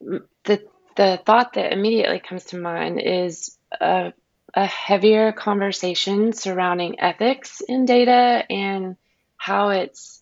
the 0.00 0.62
the 0.96 1.20
thought 1.24 1.52
that 1.52 1.72
immediately 1.72 2.18
comes 2.18 2.46
to 2.46 2.58
mind 2.58 3.00
is 3.00 3.56
a, 3.80 4.12
a 4.54 4.66
heavier 4.66 5.30
conversation 5.30 6.32
surrounding 6.32 6.98
ethics 6.98 7.60
in 7.60 7.84
data 7.84 8.44
and 8.50 8.96
how 9.36 9.68
it's 9.68 10.20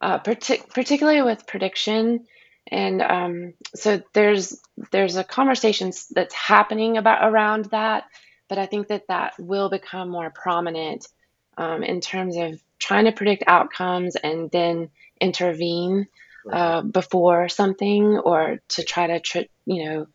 uh, 0.00 0.20
partic- 0.20 0.68
particularly 0.70 1.22
with 1.22 1.48
prediction. 1.48 2.26
And 2.70 3.02
um, 3.02 3.54
so 3.74 4.02
there's 4.12 4.60
there's 4.92 5.16
a 5.16 5.24
conversation 5.24 5.92
that's 6.12 6.34
happening 6.34 6.96
about 6.96 7.28
around 7.28 7.66
that, 7.66 8.04
but 8.48 8.58
I 8.58 8.66
think 8.66 8.86
that 8.88 9.08
that 9.08 9.34
will 9.38 9.68
become 9.68 10.08
more 10.08 10.30
prominent 10.30 11.08
um, 11.56 11.82
in 11.82 12.00
terms 12.00 12.36
of 12.36 12.62
trying 12.82 13.04
to 13.04 13.12
predict 13.12 13.44
outcomes 13.46 14.16
and 14.16 14.50
then 14.50 14.90
intervene 15.20 16.08
uh, 16.50 16.82
before 16.82 17.48
something 17.48 18.18
or 18.18 18.58
to 18.68 18.82
try 18.82 19.06
to 19.18 19.46
you 19.64 19.84
know 19.84 20.06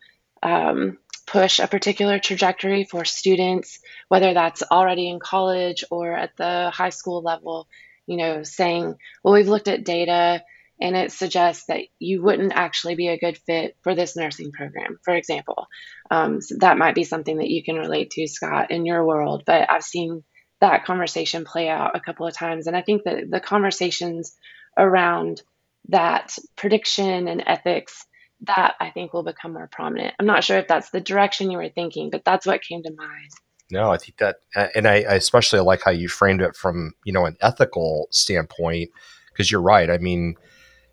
um, 0.42 0.98
push 1.26 1.58
a 1.58 1.66
particular 1.66 2.18
trajectory 2.18 2.84
for 2.84 3.04
students 3.04 3.80
whether 4.08 4.34
that's 4.34 4.62
already 4.70 5.08
in 5.08 5.18
college 5.18 5.84
or 5.90 6.12
at 6.12 6.36
the 6.36 6.70
high 6.70 6.90
school 6.90 7.22
level 7.22 7.66
you 8.06 8.18
know 8.18 8.42
saying 8.42 8.94
well 9.24 9.32
we've 9.32 9.48
looked 9.48 9.68
at 9.68 9.84
data 9.84 10.42
and 10.80 10.94
it 10.94 11.10
suggests 11.10 11.64
that 11.66 11.80
you 11.98 12.22
wouldn't 12.22 12.52
actually 12.52 12.94
be 12.94 13.08
a 13.08 13.18
good 13.18 13.38
fit 13.38 13.76
for 13.82 13.94
this 13.94 14.14
nursing 14.14 14.52
program 14.52 14.98
for 15.02 15.14
example. 15.14 15.66
Um, 16.10 16.40
so 16.40 16.56
that 16.60 16.78
might 16.78 16.94
be 16.94 17.04
something 17.04 17.38
that 17.38 17.50
you 17.50 17.64
can 17.64 17.76
relate 17.76 18.10
to 18.12 18.28
scott 18.28 18.70
in 18.70 18.84
your 18.84 19.04
world 19.06 19.44
but 19.46 19.70
i've 19.70 19.82
seen 19.82 20.24
that 20.60 20.84
conversation 20.84 21.44
play 21.44 21.68
out 21.68 21.96
a 21.96 22.00
couple 22.00 22.26
of 22.26 22.34
times. 22.34 22.66
And 22.66 22.76
I 22.76 22.82
think 22.82 23.04
that 23.04 23.30
the 23.30 23.40
conversations 23.40 24.34
around 24.76 25.42
that 25.88 26.36
prediction 26.56 27.28
and 27.28 27.42
ethics 27.46 28.04
that 28.42 28.74
I 28.80 28.90
think 28.90 29.12
will 29.12 29.24
become 29.24 29.52
more 29.52 29.68
prominent. 29.70 30.14
I'm 30.18 30.26
not 30.26 30.44
sure 30.44 30.58
if 30.58 30.68
that's 30.68 30.90
the 30.90 31.00
direction 31.00 31.50
you 31.50 31.58
were 31.58 31.68
thinking, 31.68 32.10
but 32.10 32.24
that's 32.24 32.46
what 32.46 32.62
came 32.62 32.82
to 32.82 32.94
mind. 32.96 33.30
No, 33.70 33.90
I 33.90 33.98
think 33.98 34.16
that, 34.18 34.36
and 34.74 34.86
I, 34.86 35.02
I 35.02 35.14
especially 35.14 35.60
like 35.60 35.82
how 35.82 35.90
you 35.90 36.08
framed 36.08 36.40
it 36.40 36.56
from 36.56 36.94
you 37.04 37.12
know 37.12 37.26
an 37.26 37.36
ethical 37.40 38.08
standpoint, 38.10 38.90
because 39.30 39.50
you're 39.50 39.60
right. 39.60 39.90
I 39.90 39.98
mean, 39.98 40.36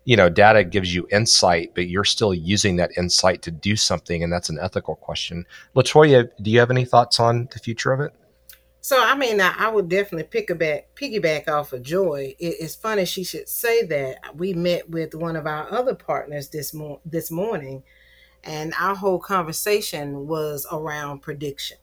you 0.04 0.16
know, 0.16 0.28
data 0.28 0.62
gives 0.62 0.94
you 0.94 1.06
insight, 1.10 1.74
but 1.74 1.88
you're 1.88 2.04
still 2.04 2.34
using 2.34 2.76
that 2.76 2.90
insight 2.96 3.42
to 3.42 3.50
do 3.50 3.76
something, 3.76 4.22
and 4.22 4.32
that's 4.32 4.50
an 4.50 4.58
ethical 4.60 4.96
question. 4.96 5.46
LaToya, 5.74 6.28
do 6.42 6.50
you 6.50 6.58
have 6.58 6.70
any 6.70 6.84
thoughts 6.84 7.18
on 7.18 7.48
the 7.52 7.58
future 7.58 7.92
of 7.92 8.00
it? 8.00 8.12
So 8.86 9.02
I 9.02 9.16
mean, 9.16 9.40
I, 9.40 9.52
I 9.58 9.68
would 9.68 9.88
definitely 9.88 10.28
pick 10.28 10.48
a 10.48 10.54
back, 10.54 10.94
piggyback 10.94 11.48
off 11.48 11.72
of 11.72 11.82
Joy. 11.82 12.36
It, 12.38 12.54
it's 12.60 12.76
funny 12.76 13.04
she 13.04 13.24
should 13.24 13.48
say 13.48 13.84
that. 13.86 14.36
We 14.36 14.52
met 14.52 14.88
with 14.88 15.12
one 15.12 15.34
of 15.34 15.44
our 15.44 15.68
other 15.72 15.96
partners 15.96 16.50
this 16.50 16.72
mo- 16.72 17.00
this 17.04 17.28
morning, 17.28 17.82
and 18.44 18.72
our 18.78 18.94
whole 18.94 19.18
conversation 19.18 20.28
was 20.28 20.68
around 20.70 21.18
prediction, 21.22 21.78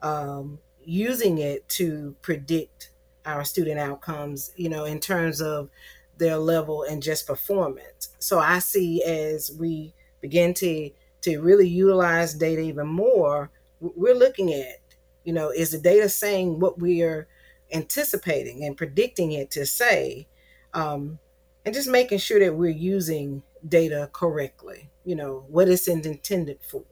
um, 0.00 0.60
using 0.84 1.38
it 1.38 1.68
to 1.70 2.14
predict 2.22 2.90
our 3.26 3.44
student 3.44 3.80
outcomes. 3.80 4.52
You 4.54 4.68
know, 4.68 4.84
in 4.84 5.00
terms 5.00 5.40
of 5.40 5.70
their 6.18 6.36
level 6.36 6.84
and 6.84 7.02
just 7.02 7.26
performance. 7.26 8.10
So 8.20 8.38
I 8.38 8.60
see 8.60 9.02
as 9.02 9.50
we 9.58 9.92
begin 10.20 10.54
to 10.54 10.90
to 11.22 11.40
really 11.40 11.66
utilize 11.66 12.32
data 12.32 12.62
even 12.62 12.86
more, 12.86 13.50
we're 13.80 14.14
looking 14.14 14.52
at 14.52 14.83
you 15.24 15.32
know, 15.32 15.50
is 15.50 15.70
the 15.70 15.78
data 15.78 16.08
saying 16.08 16.60
what 16.60 16.78
we 16.78 17.02
are 17.02 17.26
anticipating 17.72 18.64
and 18.64 18.76
predicting 18.76 19.32
it 19.32 19.50
to 19.52 19.66
say? 19.66 20.28
Um, 20.72 21.18
and 21.64 21.74
just 21.74 21.88
making 21.88 22.18
sure 22.18 22.40
that 22.40 22.54
we're 22.54 22.68
using 22.70 23.42
data 23.66 24.10
correctly, 24.12 24.90
you 25.04 25.16
know, 25.16 25.44
what 25.48 25.68
it's 25.68 25.88
intended 25.88 26.58
for. 26.68 26.84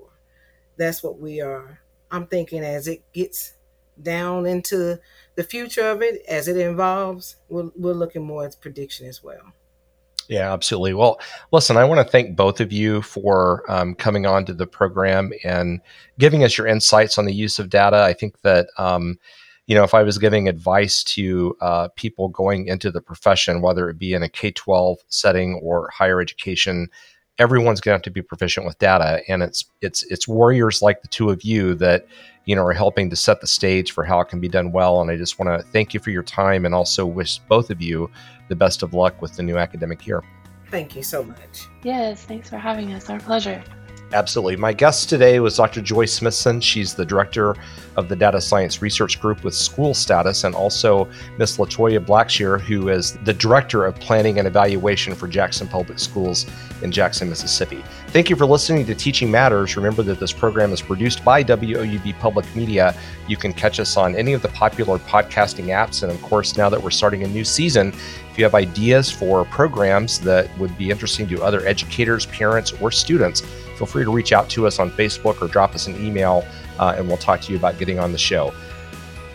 That's 0.76 1.02
what 1.02 1.18
we 1.18 1.40
are. 1.40 1.80
I'm 2.10 2.26
thinking 2.26 2.64
as 2.64 2.88
it 2.88 3.02
gets 3.12 3.54
down 4.00 4.46
into 4.46 4.98
the 5.34 5.44
future 5.44 5.88
of 5.90 6.02
it, 6.02 6.22
as 6.26 6.48
it 6.48 6.56
evolves, 6.56 7.36
we're, 7.48 7.70
we're 7.76 7.92
looking 7.92 8.24
more 8.24 8.44
at 8.44 8.60
prediction 8.60 9.06
as 9.06 9.22
well. 9.22 9.52
Yeah, 10.28 10.52
absolutely. 10.52 10.94
Well, 10.94 11.20
listen, 11.50 11.76
I 11.76 11.84
want 11.84 12.04
to 12.04 12.10
thank 12.10 12.36
both 12.36 12.60
of 12.60 12.72
you 12.72 13.02
for 13.02 13.64
um, 13.70 13.94
coming 13.94 14.26
on 14.26 14.44
to 14.46 14.54
the 14.54 14.66
program 14.66 15.32
and 15.44 15.80
giving 16.18 16.44
us 16.44 16.56
your 16.56 16.66
insights 16.66 17.18
on 17.18 17.24
the 17.24 17.34
use 17.34 17.58
of 17.58 17.68
data. 17.68 18.02
I 18.02 18.12
think 18.12 18.40
that, 18.42 18.68
um, 18.78 19.18
you 19.66 19.74
know, 19.74 19.84
if 19.84 19.94
I 19.94 20.02
was 20.02 20.18
giving 20.18 20.48
advice 20.48 21.04
to 21.04 21.56
uh, 21.60 21.88
people 21.96 22.28
going 22.28 22.66
into 22.66 22.90
the 22.90 23.00
profession, 23.00 23.62
whether 23.62 23.88
it 23.88 23.98
be 23.98 24.12
in 24.14 24.22
a 24.22 24.28
K 24.28 24.50
12 24.50 24.98
setting 25.08 25.54
or 25.62 25.90
higher 25.92 26.20
education, 26.20 26.88
everyone's 27.38 27.80
going 27.80 27.92
to 27.92 27.96
have 27.96 28.02
to 28.02 28.10
be 28.10 28.22
proficient 28.22 28.66
with 28.66 28.78
data. 28.78 29.22
And 29.28 29.42
it's, 29.42 29.64
it's, 29.80 30.02
it's 30.04 30.28
warriors 30.28 30.82
like 30.82 31.02
the 31.02 31.08
two 31.08 31.30
of 31.30 31.42
you 31.42 31.74
that, 31.76 32.06
you 32.44 32.54
know, 32.56 32.64
are 32.64 32.72
helping 32.72 33.10
to 33.10 33.16
set 33.16 33.40
the 33.40 33.46
stage 33.46 33.92
for 33.92 34.04
how 34.04 34.20
it 34.20 34.26
can 34.26 34.40
be 34.40 34.48
done 34.48 34.72
well. 34.72 35.00
And 35.00 35.10
I 35.10 35.16
just 35.16 35.38
want 35.38 35.48
to 35.48 35.66
thank 35.68 35.94
you 35.94 36.00
for 36.00 36.10
your 36.10 36.22
time 36.22 36.64
and 36.64 36.74
also 36.74 37.06
wish 37.06 37.38
both 37.48 37.70
of 37.70 37.80
you 37.80 38.10
the 38.48 38.56
best 38.56 38.82
of 38.82 38.94
luck 38.94 39.22
with 39.22 39.36
the 39.36 39.42
new 39.42 39.58
academic 39.58 40.06
year. 40.06 40.22
Thank 40.70 40.96
you 40.96 41.02
so 41.02 41.22
much. 41.22 41.68
Yes, 41.82 42.24
thanks 42.24 42.48
for 42.48 42.56
having 42.56 42.92
us. 42.92 43.10
Our 43.10 43.20
pleasure. 43.20 43.62
Absolutely. 44.12 44.56
My 44.56 44.74
guest 44.74 45.08
today 45.08 45.40
was 45.40 45.56
Dr. 45.56 45.80
Joy 45.80 46.04
Smithson. 46.04 46.60
She's 46.60 46.92
the 46.92 47.04
director 47.04 47.56
of 47.96 48.08
the 48.10 48.16
Data 48.16 48.42
Science 48.42 48.82
Research 48.82 49.18
Group 49.20 49.42
with 49.42 49.54
SchoolStatus, 49.54 50.44
and 50.44 50.54
also 50.54 51.08
Miss 51.38 51.56
LaToya 51.56 52.04
Blackshear, 52.04 52.60
who 52.60 52.90
is 52.90 53.16
the 53.24 53.32
director 53.32 53.86
of 53.86 53.94
planning 54.00 54.38
and 54.38 54.46
evaluation 54.46 55.14
for 55.14 55.28
Jackson 55.28 55.66
Public 55.66 55.98
Schools 55.98 56.46
in 56.82 56.92
Jackson, 56.92 57.28
Mississippi. 57.28 57.82
Thank 58.08 58.28
you 58.28 58.36
for 58.36 58.44
listening 58.44 58.84
to 58.86 58.94
Teaching 58.94 59.30
Matters. 59.30 59.76
Remember 59.76 60.02
that 60.02 60.20
this 60.20 60.32
program 60.32 60.72
is 60.72 60.82
produced 60.82 61.24
by 61.24 61.42
WOUB 61.42 62.18
Public 62.18 62.44
Media. 62.54 62.94
You 63.28 63.38
can 63.38 63.54
catch 63.54 63.80
us 63.80 63.96
on 63.96 64.14
any 64.14 64.34
of 64.34 64.42
the 64.42 64.48
popular 64.48 64.98
podcasting 64.98 65.66
apps, 65.66 66.02
and 66.02 66.12
of 66.12 66.20
course, 66.20 66.56
now 66.58 66.68
that 66.68 66.82
we're 66.82 66.90
starting 66.90 67.22
a 67.22 67.28
new 67.28 67.44
season, 67.44 67.94
if 68.30 68.38
you 68.38 68.44
have 68.44 68.54
ideas 68.54 69.10
for 69.10 69.44
programs 69.46 70.18
that 70.20 70.48
would 70.58 70.76
be 70.76 70.90
interesting 70.90 71.26
to 71.28 71.42
other 71.42 71.66
educators, 71.66 72.26
parents, 72.26 72.72
or 72.80 72.90
students, 72.90 73.42
feel 73.82 73.92
free 73.92 74.04
to 74.04 74.12
reach 74.12 74.32
out 74.32 74.48
to 74.48 74.66
us 74.66 74.78
on 74.78 74.90
Facebook 74.92 75.42
or 75.42 75.48
drop 75.48 75.74
us 75.74 75.88
an 75.88 75.96
email, 76.04 76.44
uh, 76.78 76.94
and 76.96 77.08
we'll 77.08 77.16
talk 77.16 77.40
to 77.40 77.50
you 77.50 77.58
about 77.58 77.78
getting 77.78 77.98
on 77.98 78.12
the 78.12 78.18
show. 78.18 78.54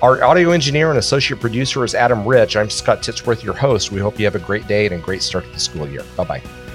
Our 0.01 0.23
audio 0.23 0.51
engineer 0.51 0.89
and 0.89 0.99
associate 0.99 1.41
producer 1.41 1.83
is 1.83 1.93
Adam 1.93 2.25
Rich. 2.25 2.55
I'm 2.55 2.69
Scott 2.69 3.01
Titsworth, 3.01 3.43
your 3.43 3.55
host. 3.55 3.91
We 3.91 3.99
hope 3.99 4.17
you 4.17 4.25
have 4.25 4.35
a 4.35 4.39
great 4.39 4.67
day 4.67 4.85
and 4.85 4.95
a 4.95 4.99
great 4.99 5.21
start 5.21 5.43
to 5.45 5.51
the 5.51 5.59
school 5.59 5.87
year. 5.87 6.03
Bye 6.15 6.23
bye. 6.23 6.66